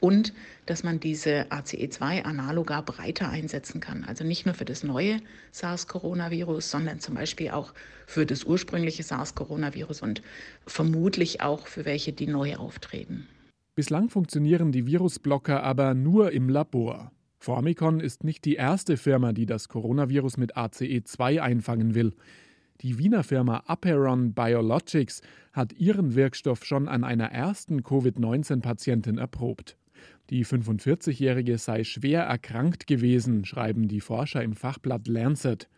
Und 0.00 0.32
dass 0.66 0.82
man 0.82 1.00
diese 1.00 1.46
ACE2-Analoga 1.50 2.80
breiter 2.80 3.28
einsetzen 3.28 3.80
kann. 3.80 4.04
Also 4.04 4.24
nicht 4.24 4.46
nur 4.46 4.54
für 4.54 4.64
das 4.64 4.82
neue 4.82 5.20
SARS-Coronavirus, 5.52 6.70
sondern 6.70 7.00
zum 7.00 7.14
Beispiel 7.14 7.50
auch 7.50 7.72
für 8.06 8.26
das 8.26 8.44
ursprüngliche 8.44 9.02
SARS-Coronavirus 9.02 10.02
und 10.02 10.22
vermutlich 10.66 11.40
auch 11.40 11.66
für 11.66 11.84
welche, 11.84 12.12
die 12.12 12.26
neu 12.26 12.56
auftreten. 12.56 13.28
Bislang 13.76 14.08
funktionieren 14.08 14.72
die 14.72 14.86
Virusblocker 14.86 15.62
aber 15.62 15.94
nur 15.94 16.32
im 16.32 16.48
Labor. 16.48 17.10
Formicon 17.44 18.00
ist 18.00 18.24
nicht 18.24 18.46
die 18.46 18.54
erste 18.54 18.96
Firma, 18.96 19.34
die 19.34 19.44
das 19.44 19.68
Coronavirus 19.68 20.38
mit 20.38 20.56
ACE2 20.56 21.40
einfangen 21.40 21.94
will. 21.94 22.14
Die 22.80 22.98
Wiener 22.98 23.22
Firma 23.22 23.62
Aperon 23.66 24.32
Biologics 24.32 25.20
hat 25.52 25.74
ihren 25.74 26.14
Wirkstoff 26.14 26.64
schon 26.64 26.88
an 26.88 27.04
einer 27.04 27.26
ersten 27.26 27.82
Covid-19-Patientin 27.82 29.18
erprobt. 29.18 29.76
Die 30.30 30.46
45-Jährige 30.46 31.58
sei 31.58 31.84
schwer 31.84 32.22
erkrankt 32.22 32.86
gewesen, 32.86 33.44
schreiben 33.44 33.88
die 33.88 34.00
Forscher 34.00 34.42
im 34.42 34.54
Fachblatt 34.54 35.06
Lancet. 35.06 35.68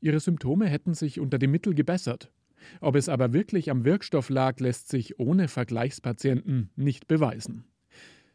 Ihre 0.00 0.18
Symptome 0.18 0.66
hätten 0.66 0.94
sich 0.94 1.20
unter 1.20 1.38
dem 1.38 1.52
Mittel 1.52 1.72
gebessert. 1.72 2.32
Ob 2.80 2.96
es 2.96 3.08
aber 3.08 3.32
wirklich 3.32 3.70
am 3.70 3.84
Wirkstoff 3.84 4.28
lag, 4.28 4.58
lässt 4.58 4.88
sich 4.88 5.20
ohne 5.20 5.46
Vergleichspatienten 5.46 6.70
nicht 6.74 7.06
beweisen. 7.06 7.64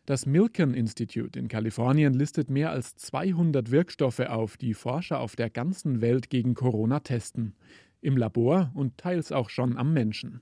Das 0.08 0.26
Milken 0.26 0.74
Institute 0.74 1.38
in 1.38 1.50
Kalifornien 1.50 2.14
listet 2.14 2.50
mehr 2.50 2.72
als 2.72 2.96
200 2.96 3.72
Wirkstoffe 3.72 4.22
auf, 4.22 4.56
die 4.56 4.74
Forscher 4.74 5.20
auf 5.20 5.36
der 5.36 5.50
ganzen 5.50 6.00
Welt 6.00 6.30
gegen 6.30 6.54
Corona 6.54 7.02
testen. 7.02 7.56
Im 8.00 8.16
Labor 8.16 8.72
und 8.74 8.98
teils 8.98 9.34
auch 9.34 9.50
schon 9.50 9.76
am 9.76 9.92
Menschen. 9.92 10.40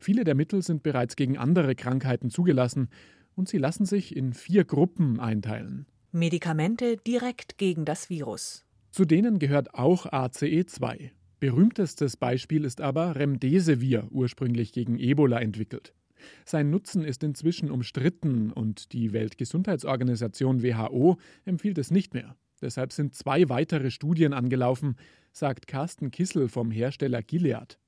Viele 0.00 0.24
der 0.24 0.34
Mittel 0.34 0.62
sind 0.62 0.82
bereits 0.82 1.14
gegen 1.14 1.36
andere 1.36 1.74
Krankheiten 1.74 2.30
zugelassen 2.30 2.88
und 3.34 3.50
sie 3.50 3.58
lassen 3.58 3.84
sich 3.84 4.16
in 4.16 4.32
vier 4.32 4.64
Gruppen 4.64 5.20
einteilen. 5.20 5.84
Medikamente 6.10 6.96
direkt 6.96 7.58
gegen 7.58 7.84
das 7.84 8.08
Virus. 8.08 8.64
Zu 8.92 9.04
denen 9.04 9.38
gehört 9.38 9.74
auch 9.74 10.06
ACE2. 10.06 11.10
Berühmtestes 11.38 12.16
Beispiel 12.16 12.64
ist 12.64 12.80
aber 12.80 13.14
Remdesivir, 13.14 14.08
ursprünglich 14.10 14.72
gegen 14.72 14.98
Ebola 14.98 15.38
entwickelt. 15.38 15.92
Sein 16.44 16.70
Nutzen 16.70 17.04
ist 17.04 17.22
inzwischen 17.22 17.70
umstritten 17.70 18.52
und 18.52 18.92
die 18.92 19.12
Weltgesundheitsorganisation 19.12 20.62
WHO 20.62 21.16
empfiehlt 21.44 21.78
es 21.78 21.90
nicht 21.90 22.14
mehr. 22.14 22.36
Deshalb 22.60 22.92
sind 22.92 23.14
zwei 23.14 23.48
weitere 23.48 23.90
Studien 23.90 24.32
angelaufen, 24.32 24.96
sagt 25.32 25.66
Carsten 25.66 26.10
Kissel 26.10 26.48
vom 26.48 26.70
Hersteller 26.70 27.22
Gilead. 27.22 27.78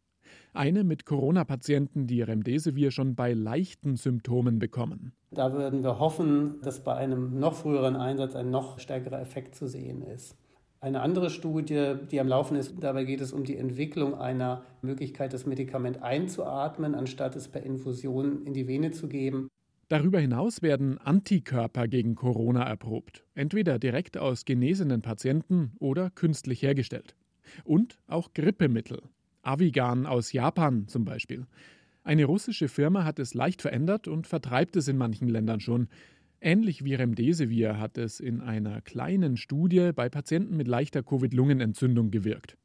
Eine 0.52 0.84
mit 0.84 1.04
Corona-Patienten, 1.04 2.06
die 2.06 2.22
Remdesivir 2.22 2.90
schon 2.90 3.14
bei 3.14 3.32
leichten 3.32 3.96
Symptomen 3.96 4.58
bekommen. 4.58 5.12
Da 5.30 5.52
würden 5.52 5.82
wir 5.82 5.98
hoffen, 5.98 6.60
dass 6.62 6.82
bei 6.82 6.94
einem 6.94 7.38
noch 7.38 7.54
früheren 7.54 7.96
Einsatz 7.96 8.36
ein 8.36 8.50
noch 8.50 8.78
stärkerer 8.78 9.20
Effekt 9.20 9.54
zu 9.54 9.66
sehen 9.66 10.02
ist. 10.02 10.36
Eine 10.84 11.00
andere 11.00 11.30
Studie, 11.30 11.94
die 12.10 12.20
am 12.20 12.28
Laufen 12.28 12.58
ist, 12.58 12.74
dabei 12.78 13.04
geht 13.04 13.22
es 13.22 13.32
um 13.32 13.44
die 13.44 13.56
Entwicklung 13.56 14.14
einer 14.20 14.66
Möglichkeit, 14.82 15.32
das 15.32 15.46
Medikament 15.46 16.02
einzuatmen, 16.02 16.94
anstatt 16.94 17.36
es 17.36 17.48
per 17.48 17.62
Infusion 17.62 18.44
in 18.44 18.52
die 18.52 18.68
Vene 18.68 18.90
zu 18.90 19.08
geben. 19.08 19.48
Darüber 19.88 20.20
hinaus 20.20 20.60
werden 20.60 20.98
Antikörper 20.98 21.88
gegen 21.88 22.16
Corona 22.16 22.64
erprobt, 22.64 23.24
entweder 23.34 23.78
direkt 23.78 24.18
aus 24.18 24.44
genesenen 24.44 25.00
Patienten 25.00 25.72
oder 25.78 26.10
künstlich 26.10 26.60
hergestellt. 26.60 27.16
Und 27.64 27.96
auch 28.06 28.34
Grippemittel. 28.34 29.00
Avigan 29.40 30.04
aus 30.04 30.34
Japan 30.34 30.86
zum 30.86 31.06
Beispiel. 31.06 31.46
Eine 32.02 32.26
russische 32.26 32.68
Firma 32.68 33.06
hat 33.06 33.18
es 33.18 33.32
leicht 33.32 33.62
verändert 33.62 34.06
und 34.06 34.26
vertreibt 34.26 34.76
es 34.76 34.88
in 34.88 34.98
manchen 34.98 35.30
Ländern 35.30 35.60
schon. 35.60 35.88
Ähnlich 36.46 36.84
wie 36.84 36.94
Remdesivir 36.94 37.78
hat 37.78 37.96
es 37.96 38.20
in 38.20 38.42
einer 38.42 38.82
kleinen 38.82 39.38
Studie 39.38 39.92
bei 39.94 40.10
Patienten 40.10 40.58
mit 40.58 40.68
leichter 40.68 41.02
Covid-Lungenentzündung 41.02 42.10
gewirkt. 42.10 42.58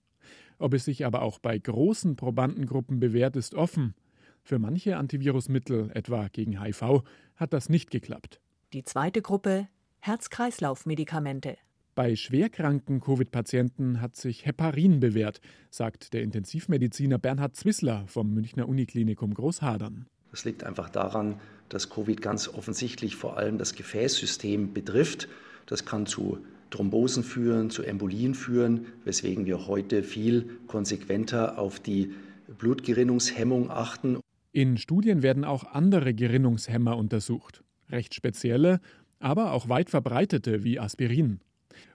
Ob 0.57 0.73
es 0.73 0.83
sich 0.83 1.05
aber 1.05 1.21
auch 1.21 1.39
bei 1.39 1.57
großen 1.57 2.17
Probandengruppen 2.17 2.99
bewährt, 2.99 3.37
ist 3.37 3.55
offen. 3.55 3.95
Für 4.43 4.59
manche 4.59 4.97
Antivirusmittel, 4.97 5.91
etwa 5.93 6.27
gegen 6.27 6.61
HIV, 6.61 7.03
hat 7.37 7.53
das 7.53 7.69
nicht 7.69 7.89
geklappt. 7.89 8.41
Die 8.73 8.83
zweite 8.83 9.21
Gruppe 9.21 9.69
Herz-Kreislauf-Medikamente. 9.99 11.55
Bei 11.95 12.17
schwerkranken 12.17 12.99
Covid-Patienten 12.99 14.01
hat 14.01 14.17
sich 14.17 14.45
Heparin 14.45 14.99
bewährt, 14.99 15.39
sagt 15.69 16.11
der 16.11 16.23
Intensivmediziner 16.23 17.17
Bernhard 17.17 17.55
Zwissler 17.55 18.05
vom 18.07 18.33
Münchner 18.33 18.67
Uniklinikum 18.67 19.33
Großhadern. 19.33 20.05
Das 20.31 20.45
liegt 20.45 20.63
einfach 20.63 20.89
daran, 20.89 21.39
dass 21.69 21.89
Covid 21.89 22.21
ganz 22.21 22.47
offensichtlich 22.47 23.15
vor 23.15 23.37
allem 23.37 23.57
das 23.57 23.75
Gefäßsystem 23.75 24.73
betrifft. 24.73 25.27
Das 25.65 25.85
kann 25.85 26.05
zu 26.05 26.39
Thrombosen 26.71 27.23
führen, 27.23 27.69
zu 27.69 27.83
Embolien 27.83 28.35
führen, 28.35 28.87
weswegen 29.03 29.45
wir 29.45 29.67
heute 29.67 30.03
viel 30.03 30.49
konsequenter 30.67 31.57
auf 31.57 31.79
die 31.79 32.13
Blutgerinnungshemmung 32.57 33.71
achten. 33.71 34.19
In 34.51 34.77
Studien 34.77 35.21
werden 35.21 35.45
auch 35.45 35.63
andere 35.63 36.13
Gerinnungshemmer 36.13 36.97
untersucht. 36.97 37.63
Recht 37.89 38.13
spezielle, 38.13 38.79
aber 39.19 39.53
auch 39.53 39.69
weit 39.69 39.89
verbreitete 39.89 40.63
wie 40.63 40.79
Aspirin. 40.79 41.39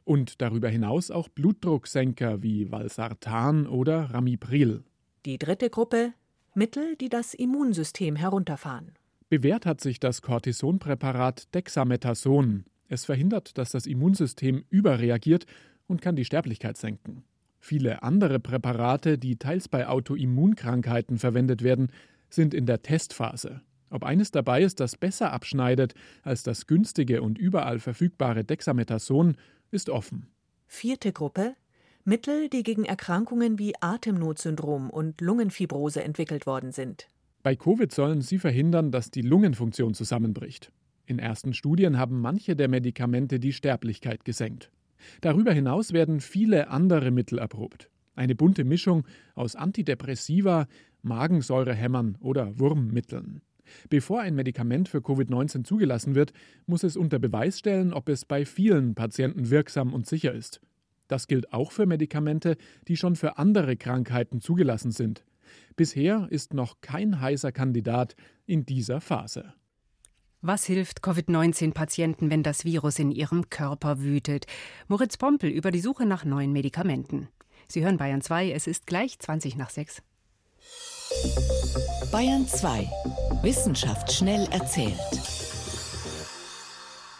Und 0.05 0.41
darüber 0.41 0.69
hinaus 0.69 1.11
auch 1.11 1.29
Blutdrucksenker 1.29 2.43
wie 2.43 2.71
Valsartan 2.71 3.67
oder 3.67 4.11
Ramipril. 4.11 4.83
Die 5.25 5.39
dritte 5.39 5.71
Gruppe 5.71 6.13
Mittel, 6.55 6.97
die 6.97 7.09
das 7.09 7.35
Immunsystem 7.35 8.17
herunterfahren. 8.17 8.93
Bewährt 9.29 9.67
hat 9.67 9.81
sich 9.81 9.99
das 9.99 10.23
Cortisonpräparat 10.23 11.53
Dexamethason. 11.55 12.65
Es 12.89 13.05
verhindert, 13.05 13.59
dass 13.59 13.71
das 13.71 13.87
Immunsystem 13.87 14.65
überreagiert 14.71 15.47
und 15.89 16.01
kann 16.01 16.15
die 16.15 16.25
Sterblichkeit 16.25 16.77
senken. 16.77 17.25
Viele 17.59 18.03
andere 18.03 18.39
Präparate, 18.39 19.19
die 19.19 19.37
teils 19.37 19.69
bei 19.69 19.89
Autoimmunkrankheiten 19.89 21.19
verwendet 21.19 21.63
werden, 21.63 21.91
sind 22.29 22.55
in 22.55 22.67
der 22.67 22.83
Testphase. 22.83 23.63
Ob 23.91 24.05
eines 24.05 24.31
dabei 24.31 24.63
ist, 24.63 24.81
das 24.81 24.97
besser 24.97 25.33
abschneidet 25.33 25.95
als 26.23 26.43
das 26.43 26.67
günstige 26.67 27.23
und 27.23 27.39
überall 27.39 27.79
verfügbare 27.79 28.45
Dexamethason, 28.45 29.37
ist 29.71 29.89
offen. 29.89 30.29
Vierte 30.67 31.13
Gruppe 31.13 31.57
Mittel, 32.07 32.51
die 32.51 32.63
gegen 32.63 32.85
Erkrankungen 32.85 33.59
wie 33.59 33.73
Atemnotsyndrom 33.81 34.91
und 34.91 35.23
Lungenfibrose 35.23 36.05
entwickelt 36.05 36.45
worden 36.45 36.71
sind. 36.71 37.09
Bei 37.43 37.57
Covid 37.57 37.91
sollen 37.91 38.21
sie 38.21 38.39
verhindern, 38.39 38.91
dass 38.91 39.11
die 39.11 39.23
Lungenfunktion 39.23 39.95
zusammenbricht. 39.95 40.71
In 41.07 41.19
ersten 41.19 41.55
Studien 41.55 41.99
haben 41.99 42.21
manche 42.21 42.57
der 42.57 42.69
Medikamente 42.69 43.41
die 43.41 43.55
Sterblichkeit 43.55 44.27
gesenkt. 44.27 44.71
Darüber 45.23 45.53
hinaus 45.55 45.95
werden 45.95 46.21
viele 46.21 46.69
andere 46.69 47.11
Mittel 47.11 47.39
erprobt. 47.39 47.89
Eine 48.15 48.35
bunte 48.35 48.65
Mischung 48.65 49.05
aus 49.35 49.57
Antidepressiva, 49.57 50.67
Magensäurehämmern 51.03 52.19
oder 52.21 52.59
Wurmmitteln. 52.59 53.41
Bevor 53.89 54.21
ein 54.21 54.35
Medikament 54.35 54.91
für 54.91 54.99
Covid-19 54.99 55.65
zugelassen 55.65 56.15
wird, 56.15 56.35
muss 56.67 56.83
es 56.83 56.99
unter 56.99 57.19
Beweis 57.19 57.59
stellen, 57.59 57.95
ob 57.95 58.11
es 58.11 58.27
bei 58.27 58.45
vielen 58.45 58.95
Patienten 58.95 59.49
wirksam 59.49 59.95
und 59.95 60.07
sicher 60.07 60.35
ist. 60.35 60.61
Das 61.15 61.29
gilt 61.29 61.53
auch 61.53 61.71
für 61.71 61.87
Medikamente, 61.87 62.57
die 62.89 62.97
schon 62.97 63.15
für 63.15 63.39
andere 63.39 63.77
Krankheiten 63.77 64.41
zugelassen 64.41 64.91
sind. 64.91 65.25
Bisher 65.77 66.27
ist 66.29 66.55
noch 66.55 66.81
kein 66.81 67.21
heißer 67.21 67.53
Kandidat 67.53 68.17
in 68.47 68.67
dieser 68.67 69.01
Phase. 69.01 69.55
Was 70.41 70.65
hilft 70.65 71.05
Covid-19-Patienten, 71.05 72.33
wenn 72.33 72.43
das 72.43 72.65
Virus 72.65 72.99
in 72.99 73.13
ihrem 73.13 73.49
Körper 73.49 74.01
wütet? 74.01 74.47
Moritz 74.89 75.17
Pompel 75.17 75.51
über 75.51 75.71
die 75.71 75.79
Suche 75.79 76.05
nach 76.05 76.25
neuen 76.25 76.51
Medikamenten. 76.51 77.29
Sie 77.69 77.85
hören 77.85 77.97
Bayern 77.97 78.21
2, 78.21 78.51
es 78.51 78.67
ist 78.67 78.89
gleich 78.89 79.17
20 79.17 79.55
nach 79.55 79.71
6. 79.71 80.03
Bayern 82.11 82.49
2. 82.49 82.91
Wissenschaft 83.43 84.13
schnell 84.13 84.49
erzählt. 84.51 85.44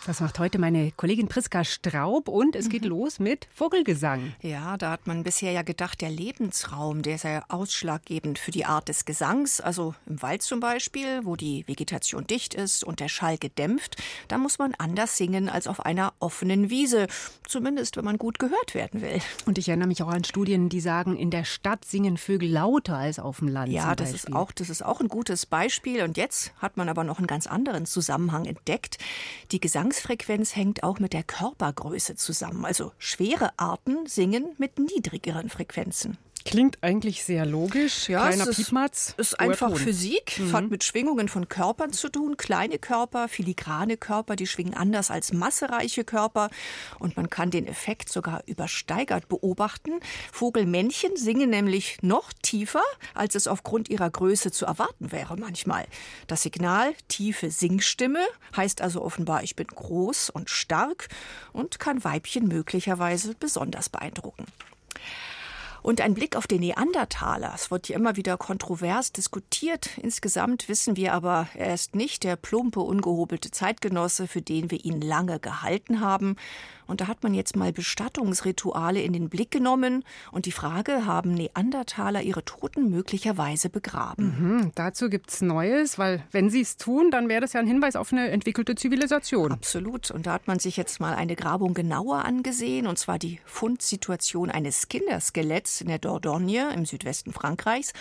Das 0.07 0.21
macht 0.21 0.39
heute 0.39 0.59
meine 0.59 0.93
Kollegin 0.93 1.29
Priska 1.29 1.65
Straub 1.65 2.29
und 2.29 2.57
es 2.57 2.69
geht 2.69 2.83
mhm. 2.83 2.91
los 2.91 3.21
mit 3.21 3.49
Vogelgesang. 3.55 4.35
Ja, 4.43 4.77
da 4.77 4.91
hat 4.91 5.07
man 5.07 5.23
bisher 5.23 5.53
ja 5.53 5.63
gedacht, 5.63 6.03
der 6.03 6.11
Lebensraum, 6.11 7.01
der 7.01 7.17
sei 7.17 7.41
ausschlaggebend 7.49 8.39
für 8.39 8.51
die 8.51 8.67
Art 8.67 8.91
des 8.91 9.07
Gesangs. 9.07 9.63
Also 9.63 9.95
im 10.05 10.21
Wald 10.21 10.43
zum 10.43 10.61
Beispiel, 10.61 11.25
wo 11.25 11.37
die 11.37 11.67
Vegetation 11.67 12.27
dicht 12.27 12.53
ist 12.53 12.85
und 12.85 13.01
der 13.01 13.09
Schall 13.09 13.39
gedämpft, 13.39 13.97
da 14.29 14.37
muss 14.37 14.59
man 14.59 14.75
anders 14.77 15.17
singen 15.17 15.49
als 15.49 15.67
auf 15.67 15.81
einer 15.81 16.13
offenen 16.19 16.69
Wiese. 16.69 17.07
Zumindest, 17.49 17.97
wenn 17.97 18.05
man 18.05 18.19
gut 18.19 18.39
gehört 18.39 18.75
werden 18.75 19.01
will. 19.01 19.23
Und 19.47 19.57
ich 19.57 19.69
erinnere 19.69 19.89
mich 19.89 20.03
auch 20.03 20.09
an 20.09 20.25
Studien, 20.25 20.69
die 20.69 20.81
sagen, 20.81 21.17
in 21.17 21.31
der 21.31 21.45
Stadt 21.45 21.87
singen 21.87 22.19
Vögel 22.19 22.51
lauter 22.51 22.99
als 22.99 23.19
auf 23.19 23.39
dem 23.39 23.49
Land. 23.49 23.73
Ja, 23.73 23.95
das 23.95 24.13
ist, 24.13 24.35
auch, 24.35 24.53
das 24.53 24.69
ist 24.69 24.85
auch 24.85 25.01
ein 25.01 25.09
gutes 25.09 25.47
Beispiel. 25.47 26.03
Und 26.03 26.19
jetzt 26.19 26.53
hat 26.59 26.77
man 26.77 26.91
aber 26.91 27.05
noch 27.05 27.17
einen 27.17 27.27
ganz 27.27 27.47
anderen 27.47 27.87
Zusammenhang 27.87 28.45
entdeckt. 28.45 28.99
Die 29.51 29.61
Gesangs 29.61 29.94
Herzfrequenz 29.95 30.57
hängt 30.57 30.83
auch 30.83 30.99
mit 30.99 31.13
der 31.13 31.23
Körpergröße 31.23 32.17
zusammen. 32.17 32.65
Also 32.65 32.91
schwere 32.99 33.51
Arten 33.57 34.07
singen 34.07 34.49
mit 34.59 34.81
niedrigeren 34.81 35.49
Frequenzen. 35.49 36.19
Klingt 36.45 36.77
eigentlich 36.83 37.25
sehr 37.25 37.47
logisch. 37.47 38.11
Ja, 38.11 38.27
Kleiner 38.29 38.47
es 38.47 38.59
ist, 38.59 39.19
ist 39.19 39.41
einfach 39.41 39.69
Ton. 39.69 39.79
Physik, 39.79 40.39
mhm. 40.39 40.53
hat 40.53 40.71
mit 40.71 40.85
Schwingungen 40.85 41.29
von 41.29 41.49
Körpern 41.49 41.95
zu 41.95 42.11
tun. 42.11 42.37
Kleine 42.37 42.79
Körper, 42.79 43.29
filigrane 43.29 43.97
Körper, 43.97 44.37
die 44.37 44.47
schwingen 44.47 44.75
anders 44.75 45.11
als 45.11 45.33
massereiche 45.33 46.05
Körper. 46.05 46.51
Und 46.99 47.17
man 47.17 47.31
kann 47.31 47.51
den 47.51 47.67
Effekt 47.67 48.11
sogar 48.11 48.43
übersteigert 48.45 49.27
beobachten. 49.29 49.93
Vogelmännchen 50.33 51.17
singen 51.17 51.49
nämlich 51.49 52.03
noch 52.03 52.31
tiefer, 52.43 52.83
als 53.15 53.37
es 53.37 53.47
aufgrund 53.47 53.89
ihrer 53.89 54.11
Größe 54.11 54.53
zu 54.53 54.67
erwarten 54.67 55.13
wäre 55.13 55.39
manchmal. 55.39 55.87
Das 56.27 56.43
Signal 56.43 56.93
tiefe 57.09 57.51
Singstimme 57.51 58.21
heißt 58.55 58.83
also 58.83 59.01
offenbar, 59.01 59.43
ich 59.43 59.57
bin 59.57 59.67
groß 59.67 60.29
und 60.29 60.51
stark 60.51 61.09
und 61.55 61.79
kann 61.79 62.05
Weibchen 62.05 62.49
möglicherweise 62.49 63.35
besonders 63.35 63.89
beeindrucken. 63.89 64.45
Und 65.85 66.01
ein 66.01 66.15
Blick 66.15 66.35
auf 66.35 66.47
den 66.47 66.61
Neandertaler. 66.61 67.53
Es 67.55 67.71
wird 67.71 67.91
ja 67.91 67.97
immer 67.97 68.17
wieder 68.17 68.39
kontrovers 68.39 69.13
diskutiert. 69.13 69.99
Insgesamt 69.99 70.67
wissen 70.71 70.97
wir 70.97 71.13
aber, 71.13 71.47
er 71.53 71.75
ist 71.75 71.95
nicht 71.95 72.25
der 72.25 72.37
plumpe, 72.37 72.81
ungehobelte 72.81 73.51
Zeitgenosse, 73.51 74.27
für 74.27 74.41
den 74.41 74.71
wir 74.71 74.83
ihn 74.83 75.03
lange 75.03 75.39
gehalten 75.41 76.01
haben. 76.01 76.37
Und 76.87 77.01
da 77.01 77.09
hat 77.09 77.23
man 77.23 77.35
jetzt 77.35 77.57
mal 77.57 77.73
Bestattungsrituale 77.73 79.01
in 79.01 79.13
den 79.13 79.29
Blick 79.29 79.51
genommen 79.51 80.05
und 80.33 80.47
die 80.47 80.53
Frage, 80.53 81.07
haben 81.07 81.35
Neandertaler 81.35 82.23
ihre 82.23 82.45
Toten 82.45 82.91
möglicherweise 82.91 83.69
begraben? 83.69 84.25
Mhm, 84.39 84.73
dazu 84.75 85.09
gibt 85.09 85.31
es 85.31 85.41
Neues, 85.41 85.99
weil 85.99 86.23
wenn 86.33 86.51
sie 86.51 86.61
es 86.61 86.77
tun, 86.77 87.11
dann 87.11 87.29
wäre 87.29 87.41
das 87.41 87.53
ja 87.53 87.61
ein 87.61 87.67
Hinweis 87.67 87.97
auf 87.97 88.13
eine 88.13 88.29
entwickelte 88.31 88.75
Zivilisation. 88.75 89.53
Absolut. 89.53 90.11
Und 90.11 90.27
da 90.27 90.33
hat 90.33 90.47
man 90.47 90.59
sich 90.59 90.77
jetzt 90.77 91.01
mal 91.01 91.15
eine 91.15 91.37
Grabung 91.37 91.75
genauer 91.75 92.25
angesehen, 92.25 92.87
und 92.87 92.99
zwar 92.99 93.19
die 93.19 93.41
Fundsituation 93.45 94.51
eines 94.51 94.89
Kinderskeletts 94.89 95.81
in 95.81 95.89
der 95.89 95.99
Dordogne 95.99 96.73
im 96.75 96.85
Südwesten 96.85 97.33
Frankreichs. 97.33 97.93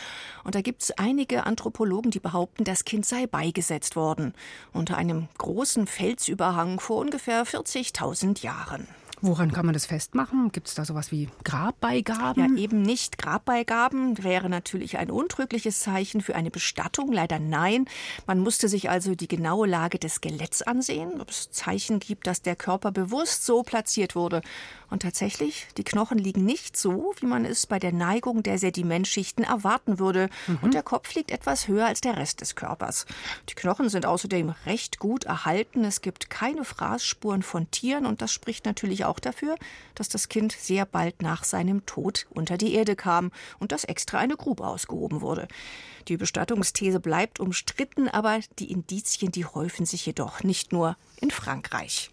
Und 0.43 0.55
da 0.55 0.61
gibt 0.61 0.83
es 0.83 0.91
einige 0.91 1.45
Anthropologen, 1.45 2.11
die 2.11 2.19
behaupten, 2.19 2.63
das 2.63 2.85
Kind 2.85 3.05
sei 3.05 3.27
beigesetzt 3.27 3.95
worden 3.95 4.33
unter 4.71 4.97
einem 4.97 5.27
großen 5.37 5.87
Felsüberhang 5.87 6.79
vor 6.79 6.97
ungefähr 6.97 7.45
40.000 7.45 8.41
Jahren. 8.43 8.72
Jahren. 8.73 9.02
Woran 9.25 9.53
kann 9.53 9.65
man 9.65 9.71
das 9.71 9.85
festmachen? 9.85 10.51
Gibt 10.51 10.67
es 10.67 10.75
da 10.75 10.83
sowas 10.83 11.09
wie 11.09 11.29
Grabbeigaben? 11.45 12.57
Ja, 12.57 12.61
eben 12.61 12.81
nicht. 12.81 13.17
Grabbeigaben 13.17 14.21
wäre 14.21 14.49
natürlich 14.49 14.97
ein 14.97 15.09
untrügliches 15.09 15.79
Zeichen 15.79 16.19
für 16.19 16.35
eine 16.35 16.51
Bestattung. 16.51 17.09
Leider 17.13 17.39
nein. 17.39 17.85
Man 18.27 18.39
musste 18.39 18.67
sich 18.67 18.89
also 18.89 19.15
die 19.15 19.29
genaue 19.29 19.65
Lage 19.65 19.97
des 19.97 20.15
Skeletts 20.15 20.61
ansehen, 20.61 21.21
ob 21.21 21.29
es 21.29 21.49
Zeichen 21.51 22.01
gibt, 22.01 22.27
dass 22.27 22.41
der 22.41 22.57
Körper 22.57 22.91
bewusst 22.91 23.45
so 23.45 23.63
platziert 23.63 24.13
wurde. 24.13 24.41
Und 24.89 25.01
tatsächlich, 25.01 25.67
die 25.77 25.83
Knochen 25.83 26.19
liegen 26.19 26.45
nicht 26.45 26.77
so, 26.77 27.15
wie 27.19 27.25
man 27.25 27.45
es 27.45 27.65
bei 27.65 27.79
der 27.79 27.91
Neigung 27.93 28.43
der 28.43 28.59
Sedimentschichten 28.59 29.43
erwarten 29.43 29.97
würde. 29.97 30.29
Mhm. 30.45 30.59
Und 30.61 30.73
der 30.75 30.83
Kopf 30.83 31.15
liegt 31.15 31.31
etwas 31.31 31.67
höher 31.67 31.87
als 31.87 32.01
der 32.01 32.17
Rest 32.17 32.41
des 32.41 32.55
Körpers. 32.55 33.07
Die 33.49 33.55
Knochen 33.55 33.89
sind 33.89 34.05
außerdem 34.05 34.53
recht 34.67 34.99
gut 34.99 35.23
erhalten. 35.23 35.83
Es 35.83 36.01
gibt 36.01 36.29
keine 36.29 36.63
Fraßspuren 36.63 37.41
von 37.41 37.71
Tieren 37.71 38.05
und 38.05 38.21
das 38.21 38.31
spricht 38.31 38.65
natürlich 38.65 39.05
auch 39.05 39.12
dafür, 39.19 39.55
dass 39.95 40.09
das 40.09 40.29
Kind 40.29 40.51
sehr 40.51 40.85
bald 40.85 41.21
nach 41.21 41.43
seinem 41.43 41.85
Tod 41.85 42.25
unter 42.29 42.57
die 42.57 42.73
Erde 42.73 42.95
kam 42.95 43.31
und 43.59 43.71
dass 43.71 43.83
extra 43.83 44.19
eine 44.19 44.37
Grube 44.37 44.65
ausgehoben 44.65 45.21
wurde. 45.21 45.47
Die 46.07 46.17
Bestattungsthese 46.17 46.99
bleibt 46.99 47.39
umstritten, 47.39 48.07
aber 48.09 48.39
die 48.59 48.71
Indizien, 48.71 49.31
die 49.31 49.45
häufen 49.45 49.85
sich 49.85 50.05
jedoch 50.05 50.43
nicht 50.43 50.71
nur 50.71 50.97
in 51.21 51.31
Frankreich. 51.31 52.09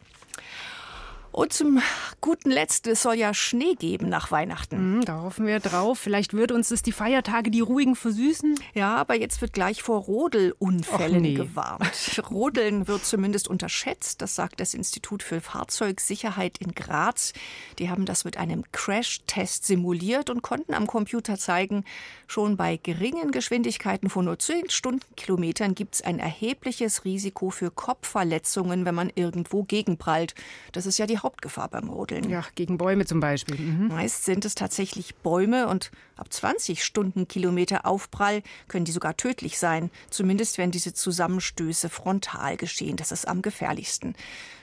Und 1.32 1.52
zum 1.52 1.80
guten 2.20 2.50
Letzt, 2.50 2.88
es 2.88 3.02
soll 3.02 3.14
ja 3.14 3.32
Schnee 3.32 3.74
geben 3.74 4.08
nach 4.08 4.32
Weihnachten. 4.32 4.96
Mhm, 4.96 5.04
da 5.04 5.22
hoffen 5.22 5.46
wir 5.46 5.60
drauf. 5.60 5.98
Vielleicht 5.98 6.34
wird 6.34 6.50
uns 6.50 6.70
das 6.70 6.82
die 6.82 6.90
Feiertage, 6.90 7.52
die 7.52 7.60
ruhigen, 7.60 7.94
versüßen. 7.94 8.56
Ja, 8.74 8.96
aber 8.96 9.14
jetzt 9.14 9.40
wird 9.40 9.52
gleich 9.52 9.80
vor 9.82 10.00
Rodelunfällen 10.00 11.22
nee. 11.22 11.34
gewarnt. 11.34 12.20
Rodeln 12.30 12.88
wird 12.88 13.04
zumindest 13.04 13.46
unterschätzt. 13.46 14.20
Das 14.22 14.34
sagt 14.34 14.58
das 14.58 14.74
Institut 14.74 15.22
für 15.22 15.40
Fahrzeugsicherheit 15.40 16.58
in 16.58 16.74
Graz. 16.74 17.32
Die 17.78 17.90
haben 17.90 18.06
das 18.06 18.24
mit 18.24 18.36
einem 18.36 18.64
Crash-Test 18.72 19.64
simuliert 19.64 20.30
und 20.30 20.42
konnten 20.42 20.74
am 20.74 20.88
Computer 20.88 21.38
zeigen, 21.38 21.84
schon 22.26 22.56
bei 22.56 22.76
geringen 22.76 23.30
Geschwindigkeiten 23.30 24.10
von 24.10 24.24
nur 24.24 24.38
10 24.38 24.70
Stundenkilometern 24.70 25.74
gibt 25.76 25.94
es 25.94 26.02
ein 26.02 26.18
erhebliches 26.18 27.04
Risiko 27.04 27.50
für 27.50 27.70
Kopfverletzungen, 27.70 28.84
wenn 28.84 28.94
man 28.94 29.12
irgendwo 29.14 29.62
gegenprallt. 29.62 30.34
Das 30.72 30.86
ist 30.86 30.98
ja 30.98 31.06
die 31.06 31.19
Hauptgefahr 31.22 31.68
beim 31.68 31.88
Rodeln. 31.88 32.28
Ja, 32.28 32.44
gegen 32.54 32.78
Bäume 32.78 33.06
zum 33.06 33.20
Beispiel. 33.20 33.56
Mhm. 33.58 33.88
Meist 33.88 34.24
sind 34.24 34.44
es 34.44 34.54
tatsächlich 34.54 35.14
Bäume 35.16 35.68
und 35.68 35.90
ab 36.16 36.32
20 36.32 36.84
Stundenkilometer 36.84 37.86
Aufprall 37.86 38.42
können 38.68 38.84
die 38.84 38.92
sogar 38.92 39.16
tödlich 39.16 39.58
sein. 39.58 39.90
Zumindest 40.10 40.58
wenn 40.58 40.70
diese 40.70 40.94
Zusammenstöße 40.94 41.88
frontal 41.88 42.56
geschehen. 42.56 42.96
Das 42.96 43.12
ist 43.12 43.26
am 43.26 43.42
gefährlichsten. 43.42 44.14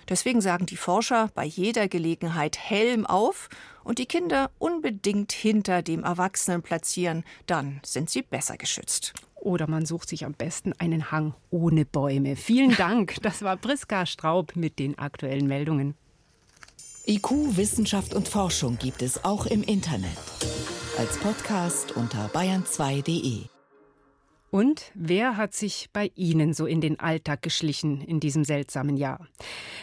Deswegen 0.10 0.40
sagen 0.40 0.66
die 0.66 0.78
Forscher 0.78 1.30
bei 1.36 1.44
jeder 1.44 1.88
Gelegenheit 1.88 2.58
Helm 2.58 3.06
auf 3.06 3.50
und 3.84 4.00
die 4.00 4.06
Kinder 4.06 4.52
unbedingt 4.58 5.32
hinter 5.32 5.82
dem 5.82 6.04
Erwachsenen 6.04 6.62
platzieren. 6.62 7.24
Dann 7.46 7.82
sind 7.84 8.10
sie 8.10 8.22
besser 8.22 8.58
geschützt. 8.58 9.14
Oder 9.36 9.68
man 9.68 9.86
sucht 9.86 10.10
sich 10.10 10.26
am 10.26 10.34
besten 10.34 10.74
einen 10.74 11.12
Hang 11.12 11.34
ohne 11.50 11.86
Bäume. 11.86 12.36
Vielen 12.36 12.76
Dank. 12.78 13.16
Das 13.22 13.42
war 13.42 13.58
Priska 13.58 14.06
Straub 14.06 14.56
mit 14.56 14.80
den 14.80 14.98
aktuellen 14.98 15.48
Meldungen. 15.48 15.96
IQ, 17.10 17.56
Wissenschaft 17.56 18.14
und 18.14 18.28
Forschung 18.28 18.78
gibt 18.78 19.02
es 19.02 19.24
auch 19.24 19.46
im 19.46 19.64
Internet. 19.64 20.10
Als 20.98 21.18
Podcast 21.18 21.94
unter 21.96 22.28
bayern2.de. 22.34 23.46
Und 24.52 24.92
wer 24.94 25.38
hat 25.38 25.54
sich 25.54 25.88
bei 25.94 26.12
Ihnen 26.16 26.54
so 26.54 26.66
in 26.66 26.82
den 26.82 27.00
Alltag 27.00 27.42
geschlichen 27.42 28.02
in 28.02 28.20
diesem 28.20 28.44
seltsamen 28.44 28.98
Jahr? 28.98 29.26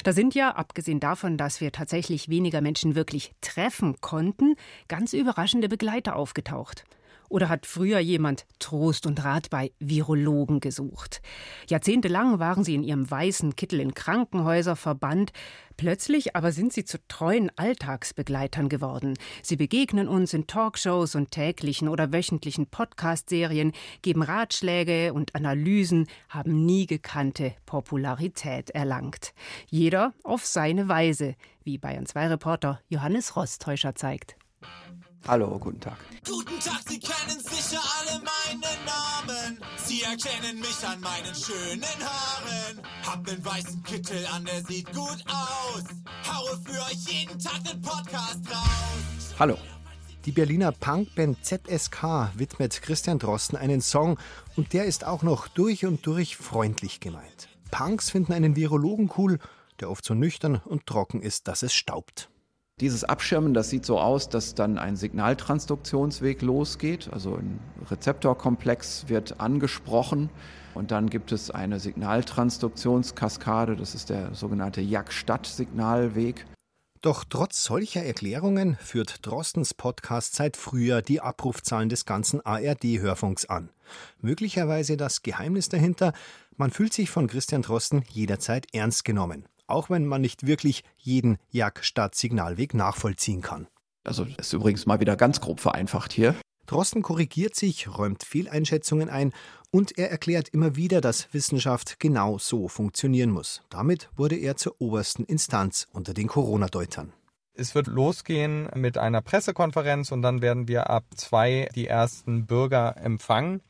Da 0.02 0.12
sind 0.12 0.34
ja, 0.34 0.50
abgesehen 0.50 1.00
davon, 1.00 1.38
dass 1.38 1.62
wir 1.62 1.72
tatsächlich 1.72 2.28
weniger 2.28 2.60
Menschen 2.60 2.94
wirklich 2.94 3.32
treffen 3.40 4.02
konnten, 4.02 4.56
ganz 4.88 5.14
überraschende 5.14 5.70
Begleiter 5.70 6.16
aufgetaucht. 6.16 6.84
Oder 7.28 7.48
hat 7.48 7.66
früher 7.66 7.98
jemand 7.98 8.46
Trost 8.58 9.06
und 9.06 9.24
Rat 9.24 9.50
bei 9.50 9.72
Virologen 9.78 10.60
gesucht? 10.60 11.22
Jahrzehntelang 11.68 12.38
waren 12.38 12.64
sie 12.64 12.74
in 12.74 12.82
ihrem 12.82 13.10
weißen 13.10 13.56
Kittel 13.56 13.80
in 13.80 13.94
Krankenhäuser 13.94 14.76
verbannt. 14.76 15.32
Plötzlich 15.76 16.37
aber 16.37 16.52
sind 16.52 16.72
sie 16.72 16.84
zu 16.84 16.98
treuen 17.08 17.50
Alltagsbegleitern 17.56 18.68
geworden. 18.68 19.14
Sie 19.42 19.56
begegnen 19.56 20.06
uns 20.06 20.32
in 20.32 20.46
Talkshows 20.46 21.14
und 21.14 21.32
täglichen 21.32 21.88
oder 21.88 22.12
wöchentlichen 22.12 22.68
Podcast-Serien, 22.68 23.72
geben 24.02 24.22
Ratschläge 24.22 25.12
und 25.12 25.34
Analysen, 25.34 26.06
haben 26.28 26.64
nie 26.64 26.87
gekannte 26.87 27.54
Popularität 27.66 28.70
erlangt. 28.70 29.34
Jeder 29.68 30.14
auf 30.22 30.46
seine 30.46 30.88
Weise, 30.88 31.34
wie 31.64 31.78
Bayern 31.78 32.06
2 32.06 32.28
Reporter 32.28 32.80
Johannes 32.88 33.34
Rostäuscher 33.34 33.94
zeigt. 33.94 34.37
Hallo, 35.26 35.58
guten 35.58 35.80
Tag. 35.80 35.96
Guten 36.26 36.60
Tag, 36.60 36.82
Sie 36.87 37.00
kennen 37.00 37.40
sicher 37.40 37.80
alle 37.98 38.20
meinen 38.20 38.84
Namen. 38.84 39.58
Sie 39.82 40.02
erkennen 40.02 40.60
mich 40.60 40.87
an 40.87 41.00
meinen 41.00 41.34
schönen 41.34 41.82
Haaren. 41.82 42.82
Hab 43.06 43.26
nen 43.26 43.42
weißen 43.42 43.82
Kittel 43.84 44.26
an, 44.26 44.44
der 44.44 44.62
sieht 44.64 44.92
gut 44.92 45.24
aus. 45.26 45.84
Haue 46.30 46.60
für 46.66 46.78
euch 46.82 47.06
jeden 47.08 47.38
Tag 47.38 47.64
den 47.64 47.80
Podcast 47.80 48.40
raus. 48.50 49.34
Hallo. 49.38 49.56
Die 50.26 50.32
Berliner 50.32 50.72
Punkband 50.72 51.42
ZSK 51.42 52.30
widmet 52.34 52.82
Christian 52.82 53.18
Drosten 53.18 53.56
einen 53.56 53.80
Song 53.80 54.18
und 54.56 54.74
der 54.74 54.84
ist 54.84 55.04
auch 55.04 55.22
noch 55.22 55.48
durch 55.48 55.87
und 55.87 56.04
durch 56.06 56.37
freundlich 56.37 57.00
gemeint. 57.00 57.48
Punks 57.70 58.10
finden 58.10 58.34
einen 58.34 58.56
Virologen 58.56 59.10
cool, 59.16 59.38
der 59.80 59.90
oft 59.90 60.04
so 60.04 60.12
nüchtern 60.12 60.60
und 60.66 60.87
trocken 60.87 61.22
ist, 61.22 61.48
dass 61.48 61.62
es 61.62 61.72
staubt. 61.72 62.28
Dieses 62.80 63.04
Abschirmen, 63.04 63.54
das 63.54 63.70
sieht 63.70 63.87
so 63.87 64.00
aus, 64.00 64.28
dass 64.28 64.56
dann 64.56 64.78
ein 64.78 64.96
Signaltransduktionsweg 64.96 66.42
losgeht, 66.42 67.08
also 67.12 67.37
ein 67.37 67.60
Rezeptorkomplex 67.88 69.08
wird 69.08 69.38
angesprochen 69.38 70.28
Und 70.74 70.90
dann 70.90 71.08
gibt 71.08 71.30
es 71.30 71.52
eine 71.52 71.78
Signaltransduktionskaskade, 71.78 73.76
das 73.76 73.94
ist 73.94 74.10
der 74.10 74.34
sogenannte 74.34 74.80
Jak-Stadt-Signalweg. 74.80 76.46
Doch 77.00 77.22
trotz 77.22 77.62
solcher 77.62 78.02
Erklärungen 78.02 78.76
führt 78.80 79.24
Drostens 79.24 79.72
Podcast 79.74 80.34
seit 80.34 80.56
Frühjahr 80.56 81.02
die 81.02 81.20
Abrufzahlen 81.20 81.90
des 81.90 82.06
ganzen 82.06 82.44
ARD-Hörfunks 82.44 83.46
an. 83.46 83.68
Möglicherweise 84.20 84.96
das 84.96 85.22
Geheimnis 85.22 85.68
dahinter, 85.68 86.12
man 86.56 86.72
fühlt 86.72 86.92
sich 86.92 87.10
von 87.10 87.28
Christian 87.28 87.62
Drosten 87.62 88.02
jederzeit 88.10 88.66
ernst 88.72 89.04
genommen, 89.04 89.46
auch 89.66 89.90
wenn 89.90 90.07
man 90.07 90.20
nicht 90.20 90.46
wirklich 90.46 90.85
jeden 90.96 91.38
Jag-Stadt-Signalweg 91.50 92.74
nachvollziehen 92.74 93.42
kann. 93.42 93.66
Also 94.05 94.24
das 94.24 94.48
ist 94.48 94.53
übrigens 94.53 94.87
mal 94.87 95.00
wieder 95.00 95.16
ganz 95.16 95.40
grob 95.40 95.61
vereinfacht 95.61 96.12
hier. 96.12 96.35
Drosten 96.66 97.03
korrigiert 97.03 97.55
sich, 97.55 97.88
räumt 97.98 98.22
Fehleinschätzungen 98.22 99.11
ein 99.11 99.33
und 99.70 99.98
er 99.98 100.11
erklärt 100.11 100.48
immer 100.48 100.77
wieder, 100.77 101.00
dass 101.00 101.33
Wissenschaft 101.35 102.00
genau 102.00 102.38
so 102.38 102.68
funktionieren 102.68 103.31
muss. 103.31 103.62
Damit 103.70 104.09
wurde 104.16 104.37
er 104.37 104.57
zur 104.57 104.77
obersten 104.79 105.24
Instanz 105.24 105.87
unter 105.92 106.14
den 106.14 106.29
Corona-Deutern. 106.29 107.12
Es 107.57 107.74
wird 107.74 107.87
losgehen 107.87 108.68
mit 108.74 108.98
einer 108.98 109.20
Pressekonferenz 109.20 110.11
und 110.11 110.22
dann 110.22 110.42
werden 110.42 110.68
wir 110.68 110.90
ab 110.90 111.05
zwei 111.16 111.68
die 111.74 111.87
ersten 111.87 112.46
Bürger 112.46 112.96
empfangen. 112.96 113.62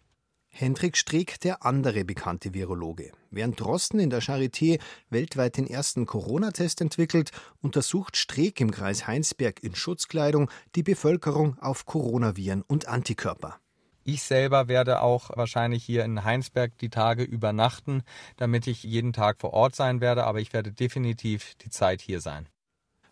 Hendrik 0.56 0.96
Streeck, 0.96 1.40
der 1.40 1.66
andere 1.66 2.04
bekannte 2.04 2.54
Virologe. 2.54 3.10
Während 3.32 3.58
Drosten 3.58 3.98
in 3.98 4.08
der 4.08 4.22
Charité 4.22 4.80
weltweit 5.10 5.56
den 5.56 5.66
ersten 5.66 6.06
Corona-Test 6.06 6.80
entwickelt, 6.80 7.32
untersucht 7.60 8.16
Streeck 8.16 8.60
im 8.60 8.70
Kreis 8.70 9.08
Heinsberg 9.08 9.64
in 9.64 9.74
Schutzkleidung 9.74 10.48
die 10.76 10.84
Bevölkerung 10.84 11.58
auf 11.58 11.86
Coronaviren 11.86 12.62
und 12.62 12.86
Antikörper. 12.86 13.58
Ich 14.04 14.22
selber 14.22 14.68
werde 14.68 15.00
auch 15.00 15.30
wahrscheinlich 15.34 15.82
hier 15.82 16.04
in 16.04 16.22
Heinsberg 16.22 16.78
die 16.78 16.90
Tage 16.90 17.24
übernachten, 17.24 18.04
damit 18.36 18.68
ich 18.68 18.84
jeden 18.84 19.12
Tag 19.12 19.40
vor 19.40 19.54
Ort 19.54 19.74
sein 19.74 20.00
werde, 20.00 20.22
aber 20.22 20.38
ich 20.38 20.52
werde 20.52 20.70
definitiv 20.70 21.56
die 21.64 21.70
Zeit 21.70 22.00
hier 22.00 22.20
sein. 22.20 22.48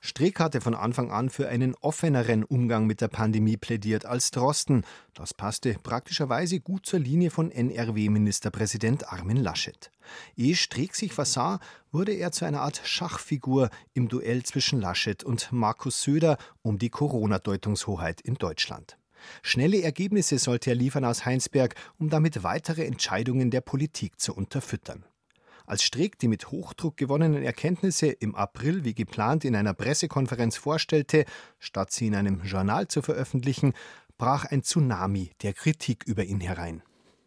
Streeck 0.04 0.40
hatte 0.40 0.60
von 0.60 0.74
Anfang 0.74 1.12
an 1.12 1.30
für 1.30 1.48
einen 1.48 1.76
offeneren 1.76 2.42
Umgang 2.42 2.88
mit 2.88 3.00
der 3.00 3.06
Pandemie 3.06 3.56
plädiert 3.56 4.04
als 4.04 4.32
Drosten. 4.32 4.84
Das 5.14 5.32
passte 5.32 5.76
praktischerweise 5.80 6.58
gut 6.58 6.86
zur 6.86 6.98
Linie 6.98 7.30
von 7.30 7.52
NRW-Ministerpräsident 7.52 9.12
Armin 9.12 9.36
Laschet. 9.36 9.92
Ehe 10.36 10.56
Streeck 10.56 10.96
sich 10.96 11.12
versah, 11.12 11.60
wurde 11.92 12.14
er 12.14 12.32
zu 12.32 12.44
einer 12.44 12.62
Art 12.62 12.80
Schachfigur 12.82 13.70
im 13.94 14.08
Duell 14.08 14.42
zwischen 14.42 14.80
Laschet 14.80 15.22
und 15.22 15.52
Markus 15.52 16.02
Söder 16.02 16.36
um 16.62 16.80
die 16.80 16.90
Corona-Deutungshoheit 16.90 18.20
in 18.22 18.34
Deutschland. 18.34 18.98
Schnelle 19.42 19.82
Ergebnisse 19.82 20.38
sollte 20.38 20.70
er 20.70 20.76
liefern 20.76 21.04
aus 21.04 21.24
Heinsberg, 21.24 21.76
um 22.00 22.10
damit 22.10 22.42
weitere 22.42 22.86
Entscheidungen 22.86 23.52
der 23.52 23.60
Politik 23.60 24.18
zu 24.20 24.34
unterfüttern. 24.34 25.04
Als 25.66 25.82
Streeck 25.82 26.18
die 26.18 26.28
mit 26.28 26.50
Hochdruck 26.50 26.96
gewonnenen 26.96 27.42
Erkenntnisse 27.42 28.06
im 28.06 28.34
April 28.34 28.84
wie 28.84 28.94
geplant 28.94 29.44
in 29.44 29.56
einer 29.56 29.74
Pressekonferenz 29.74 30.56
vorstellte, 30.56 31.24
statt 31.58 31.92
sie 31.92 32.06
in 32.06 32.14
einem 32.14 32.42
Journal 32.42 32.88
zu 32.88 33.02
veröffentlichen, 33.02 33.72
brach 34.18 34.44
ein 34.44 34.62
Tsunami 34.62 35.30
der 35.42 35.52
Kritik 35.52 36.04
über 36.04 36.24
ihn 36.24 36.40
herein. 36.40 36.82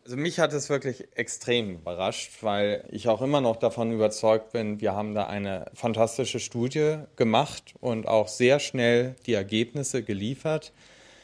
Also 0.06 0.17
mich 0.17 0.39
hat 0.39 0.54
es 0.54 0.69
wirklich 0.69 1.08
extrem 1.17 1.71
überrascht, 1.71 2.43
weil 2.43 2.88
ich 2.91 3.08
auch 3.08 3.24
immer 3.24 3.41
noch 3.41 3.56
davon 3.56 3.91
überzeugt 3.91 4.52
bin, 4.52 4.80
wir 4.80 4.93
haben 4.93 5.15
da 5.15 5.26
eine 5.26 5.65
fantastische 5.74 6.39
Studie 6.39 7.00
gemacht 7.15 7.74
und 7.80 8.08
auch 8.08 8.28
sehr 8.28 8.60
schnell 8.60 9.15
die 9.26 9.34
Ergebnisse 9.34 10.04
geliefert. 10.04 10.74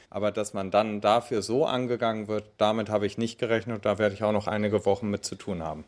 Aber 0.09 0.31
dass 0.31 0.53
man 0.53 0.71
dann 0.71 0.99
dafür 0.99 1.43
so 1.43 1.65
angegangen 1.65 2.27
wird, 2.27 2.45
damit 2.57 2.89
habe 2.89 3.05
ich 3.05 3.19
nicht 3.19 3.39
gerechnet. 3.39 3.85
Da 3.85 3.99
werde 3.99 4.15
ich 4.15 4.23
auch 4.23 4.33
noch 4.33 4.47
einige 4.47 4.83
Wochen 4.85 5.09
mit 5.09 5.23
zu 5.23 5.35
tun 5.35 5.61
haben. 5.63 5.85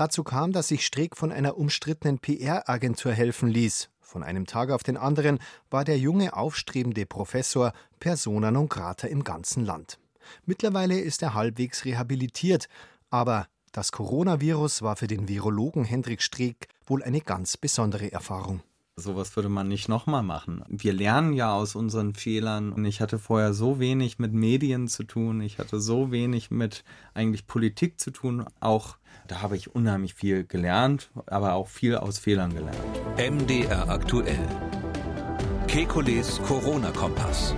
Dazu 0.00 0.24
kam, 0.24 0.52
dass 0.52 0.68
sich 0.68 0.86
Streeck 0.86 1.14
von 1.14 1.30
einer 1.30 1.58
umstrittenen 1.58 2.20
PR-Agentur 2.20 3.12
helfen 3.12 3.50
ließ. 3.50 3.90
Von 4.00 4.22
einem 4.22 4.46
Tag 4.46 4.70
auf 4.70 4.82
den 4.82 4.96
anderen 4.96 5.40
war 5.68 5.84
der 5.84 5.98
junge, 5.98 6.32
aufstrebende 6.34 7.04
Professor 7.04 7.74
persona 7.98 8.50
non 8.50 8.70
grata 8.70 9.08
im 9.08 9.24
ganzen 9.24 9.62
Land. 9.62 9.98
Mittlerweile 10.46 10.98
ist 10.98 11.20
er 11.22 11.34
halbwegs 11.34 11.84
rehabilitiert, 11.84 12.70
aber 13.10 13.46
das 13.72 13.92
Coronavirus 13.92 14.80
war 14.80 14.96
für 14.96 15.06
den 15.06 15.28
Virologen 15.28 15.84
Hendrik 15.84 16.22
Streeck 16.22 16.68
wohl 16.86 17.02
eine 17.02 17.20
ganz 17.20 17.58
besondere 17.58 18.10
Erfahrung. 18.10 18.62
Sowas 19.00 19.34
würde 19.34 19.48
man 19.48 19.68
nicht 19.68 19.88
nochmal 19.88 20.22
machen. 20.22 20.62
Wir 20.68 20.92
lernen 20.92 21.32
ja 21.32 21.54
aus 21.54 21.74
unseren 21.74 22.14
Fehlern 22.14 22.72
und 22.72 22.84
ich 22.84 23.00
hatte 23.00 23.18
vorher 23.18 23.54
so 23.54 23.80
wenig 23.80 24.18
mit 24.18 24.32
Medien 24.32 24.88
zu 24.88 25.04
tun, 25.04 25.40
ich 25.40 25.58
hatte 25.58 25.80
so 25.80 26.10
wenig 26.10 26.50
mit 26.50 26.84
eigentlich 27.14 27.46
Politik 27.46 27.98
zu 27.98 28.10
tun, 28.10 28.44
auch 28.60 28.96
da 29.26 29.42
habe 29.42 29.56
ich 29.56 29.74
unheimlich 29.74 30.14
viel 30.14 30.44
gelernt, 30.44 31.10
aber 31.26 31.54
auch 31.54 31.68
viel 31.68 31.96
aus 31.96 32.18
Fehlern 32.18 32.52
gelernt. 32.52 32.76
MDR 33.16 33.88
aktuell. 33.88 34.46
Kekules 35.66 36.40
Corona-Kompass. 36.42 37.54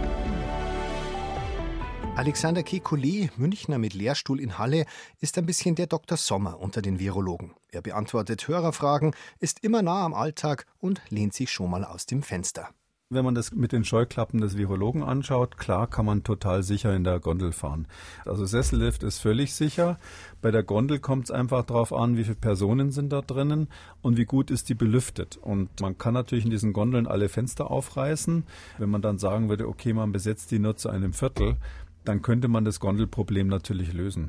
Alexander 2.14 2.60
Kekulé, 2.60 3.30
Münchner 3.38 3.78
mit 3.78 3.94
Lehrstuhl 3.94 4.38
in 4.38 4.58
Halle, 4.58 4.84
ist 5.20 5.38
ein 5.38 5.46
bisschen 5.46 5.76
der 5.76 5.86
Dr. 5.86 6.18
Sommer 6.18 6.60
unter 6.60 6.82
den 6.82 7.00
Virologen. 7.00 7.52
Er 7.70 7.80
beantwortet 7.80 8.46
Hörerfragen, 8.46 9.14
ist 9.40 9.64
immer 9.64 9.80
nah 9.80 10.04
am 10.04 10.12
Alltag 10.12 10.66
und 10.78 11.00
lehnt 11.08 11.32
sich 11.32 11.50
schon 11.50 11.70
mal 11.70 11.86
aus 11.86 12.04
dem 12.04 12.22
Fenster. 12.22 12.68
Wenn 13.08 13.26
man 13.26 13.34
das 13.34 13.52
mit 13.52 13.72
den 13.72 13.84
Scheuklappen 13.84 14.40
des 14.40 14.56
Virologen 14.56 15.02
anschaut, 15.02 15.58
klar 15.58 15.86
kann 15.86 16.06
man 16.06 16.22
total 16.22 16.62
sicher 16.62 16.94
in 16.96 17.04
der 17.04 17.20
Gondel 17.20 17.52
fahren. 17.52 17.86
Also 18.24 18.46
Sessellift 18.46 19.02
ist 19.02 19.18
völlig 19.18 19.54
sicher. 19.54 19.98
Bei 20.40 20.50
der 20.50 20.62
Gondel 20.62 20.98
kommt 20.98 21.24
es 21.24 21.30
einfach 21.30 21.62
darauf 21.64 21.92
an, 21.92 22.16
wie 22.16 22.24
viele 22.24 22.36
Personen 22.36 22.90
sind 22.90 23.12
da 23.12 23.20
drinnen 23.20 23.68
und 24.00 24.16
wie 24.16 24.24
gut 24.24 24.50
ist 24.50 24.70
die 24.70 24.74
belüftet. 24.74 25.36
Und 25.36 25.80
man 25.82 25.98
kann 25.98 26.14
natürlich 26.14 26.46
in 26.46 26.50
diesen 26.50 26.72
Gondeln 26.72 27.06
alle 27.06 27.28
Fenster 27.28 27.70
aufreißen. 27.70 28.44
Wenn 28.78 28.90
man 28.90 29.02
dann 29.02 29.18
sagen 29.18 29.50
würde, 29.50 29.68
okay, 29.68 29.92
man 29.92 30.12
besetzt 30.12 30.50
die 30.50 30.58
nur 30.58 30.76
zu 30.76 30.88
einem 30.88 31.12
Viertel, 31.12 31.58
dann 32.04 32.22
könnte 32.22 32.48
man 32.48 32.64
das 32.64 32.80
Gondelproblem 32.80 33.46
natürlich 33.46 33.92
lösen. 33.92 34.28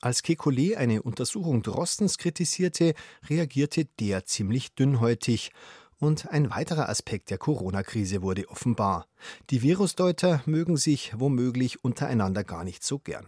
Als 0.00 0.22
Kekulé 0.22 0.76
eine 0.76 1.02
Untersuchung 1.02 1.62
Drostens 1.62 2.18
kritisierte, 2.18 2.94
reagierte 3.28 3.86
der 3.98 4.24
ziemlich 4.24 4.74
dünnhäutig. 4.74 5.50
Und 5.98 6.28
ein 6.30 6.50
weiterer 6.50 6.88
Aspekt 6.88 7.30
der 7.30 7.38
Corona-Krise 7.38 8.22
wurde 8.22 8.48
offenbar. 8.48 9.06
Die 9.50 9.62
Virusdeuter 9.62 10.42
mögen 10.46 10.76
sich 10.76 11.12
womöglich 11.18 11.82
untereinander 11.82 12.44
gar 12.44 12.62
nicht 12.62 12.84
so 12.84 13.00
gern. 13.00 13.26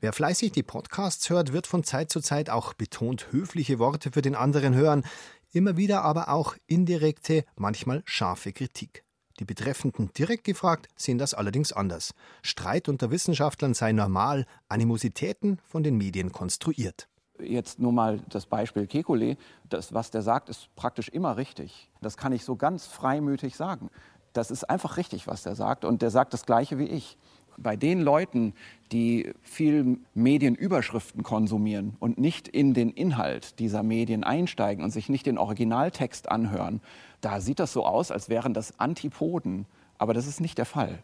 Wer 0.00 0.12
fleißig 0.12 0.50
die 0.50 0.64
Podcasts 0.64 1.30
hört, 1.30 1.52
wird 1.52 1.68
von 1.68 1.84
Zeit 1.84 2.10
zu 2.10 2.20
Zeit 2.20 2.50
auch 2.50 2.74
betont 2.74 3.30
höfliche 3.30 3.78
Worte 3.78 4.10
für 4.10 4.22
den 4.22 4.34
anderen 4.34 4.74
hören, 4.74 5.04
immer 5.52 5.76
wieder 5.76 6.02
aber 6.02 6.30
auch 6.30 6.56
indirekte, 6.66 7.44
manchmal 7.56 8.02
scharfe 8.04 8.52
Kritik. 8.52 9.04
Die 9.38 9.44
Betreffenden 9.44 10.10
direkt 10.14 10.44
gefragt 10.44 10.88
sehen 10.96 11.18
das 11.18 11.32
allerdings 11.32 11.72
anders. 11.72 12.12
Streit 12.42 12.88
unter 12.88 13.10
Wissenschaftlern 13.10 13.74
sei 13.74 13.92
normal, 13.92 14.46
Animositäten 14.68 15.60
von 15.64 15.82
den 15.82 15.96
Medien 15.96 16.32
konstruiert. 16.32 17.08
Jetzt 17.40 17.78
nur 17.78 17.92
mal 17.92 18.20
das 18.28 18.46
Beispiel 18.46 18.84
Kekulé. 18.84 19.36
Das, 19.68 19.94
was 19.94 20.10
der 20.10 20.22
sagt, 20.22 20.48
ist 20.48 20.74
praktisch 20.74 21.08
immer 21.08 21.36
richtig. 21.36 21.88
Das 22.00 22.16
kann 22.16 22.32
ich 22.32 22.44
so 22.44 22.56
ganz 22.56 22.86
freimütig 22.86 23.54
sagen. 23.54 23.90
Das 24.32 24.50
ist 24.50 24.68
einfach 24.68 24.96
richtig, 24.96 25.28
was 25.28 25.44
der 25.44 25.54
sagt. 25.54 25.84
Und 25.84 26.02
der 26.02 26.10
sagt 26.10 26.32
das 26.32 26.44
Gleiche 26.44 26.78
wie 26.78 26.88
ich 26.88 27.16
bei 27.62 27.76
den 27.76 28.00
Leuten, 28.00 28.54
die 28.92 29.32
viel 29.42 29.98
Medienüberschriften 30.14 31.22
konsumieren 31.22 31.96
und 32.00 32.18
nicht 32.18 32.48
in 32.48 32.74
den 32.74 32.90
Inhalt 32.90 33.58
dieser 33.58 33.82
Medien 33.82 34.24
einsteigen 34.24 34.82
und 34.82 34.90
sich 34.90 35.08
nicht 35.08 35.26
den 35.26 35.38
Originaltext 35.38 36.30
anhören, 36.30 36.80
da 37.20 37.40
sieht 37.40 37.58
das 37.58 37.72
so 37.72 37.84
aus, 37.84 38.10
als 38.10 38.28
wären 38.28 38.54
das 38.54 38.78
Antipoden. 38.78 39.66
Aber 39.98 40.14
das 40.14 40.26
ist 40.26 40.40
nicht 40.40 40.58
der 40.58 40.64
Fall. 40.64 41.02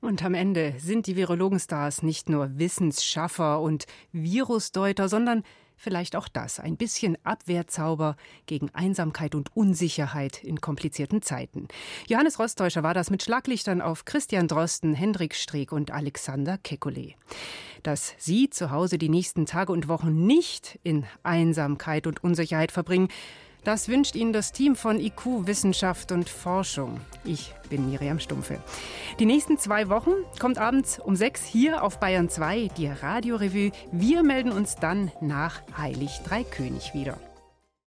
Und 0.00 0.24
am 0.24 0.34
Ende 0.34 0.74
sind 0.78 1.06
die 1.06 1.16
Virologenstars 1.16 2.02
nicht 2.02 2.30
nur 2.30 2.58
Wissensschaffer 2.58 3.60
und 3.60 3.86
Virusdeuter, 4.12 5.08
sondern 5.08 5.44
Vielleicht 5.82 6.14
auch 6.14 6.28
das, 6.28 6.60
ein 6.60 6.76
bisschen 6.76 7.16
Abwehrzauber 7.24 8.18
gegen 8.44 8.68
Einsamkeit 8.74 9.34
und 9.34 9.56
Unsicherheit 9.56 10.44
in 10.44 10.60
komplizierten 10.60 11.22
Zeiten. 11.22 11.68
Johannes 12.06 12.38
Rostäuscher 12.38 12.82
war 12.82 12.92
das 12.92 13.08
mit 13.08 13.22
Schlaglichtern 13.22 13.80
auf 13.80 14.04
Christian 14.04 14.46
Drosten, 14.46 14.92
Hendrik 14.92 15.34
Streeck 15.34 15.72
und 15.72 15.90
Alexander 15.90 16.58
Kekulé. 16.62 17.14
Dass 17.82 18.12
Sie 18.18 18.50
zu 18.50 18.70
Hause 18.70 18.98
die 18.98 19.08
nächsten 19.08 19.46
Tage 19.46 19.72
und 19.72 19.88
Wochen 19.88 20.26
nicht 20.26 20.78
in 20.82 21.06
Einsamkeit 21.22 22.06
und 22.06 22.22
Unsicherheit 22.22 22.72
verbringen, 22.72 23.08
das 23.64 23.88
wünscht 23.88 24.14
Ihnen 24.14 24.32
das 24.32 24.52
Team 24.52 24.76
von 24.76 24.98
IQ 24.98 25.46
Wissenschaft 25.46 26.12
und 26.12 26.28
Forschung. 26.28 27.00
Ich 27.24 27.54
bin 27.68 27.90
Miriam 27.90 28.18
Stumpfe. 28.18 28.58
Die 29.18 29.26
nächsten 29.26 29.58
zwei 29.58 29.88
Wochen 29.88 30.12
kommt 30.38 30.58
abends 30.58 30.98
um 30.98 31.16
sechs 31.16 31.44
hier 31.44 31.82
auf 31.82 32.00
Bayern 32.00 32.28
2 32.28 32.70
die 32.76 32.88
Radiorevue. 32.88 33.72
Wir 33.92 34.22
melden 34.22 34.52
uns 34.52 34.76
dann 34.76 35.12
nach 35.20 35.62
Heilig 35.76 36.20
Dreikönig 36.24 36.94
wieder. 36.94 37.18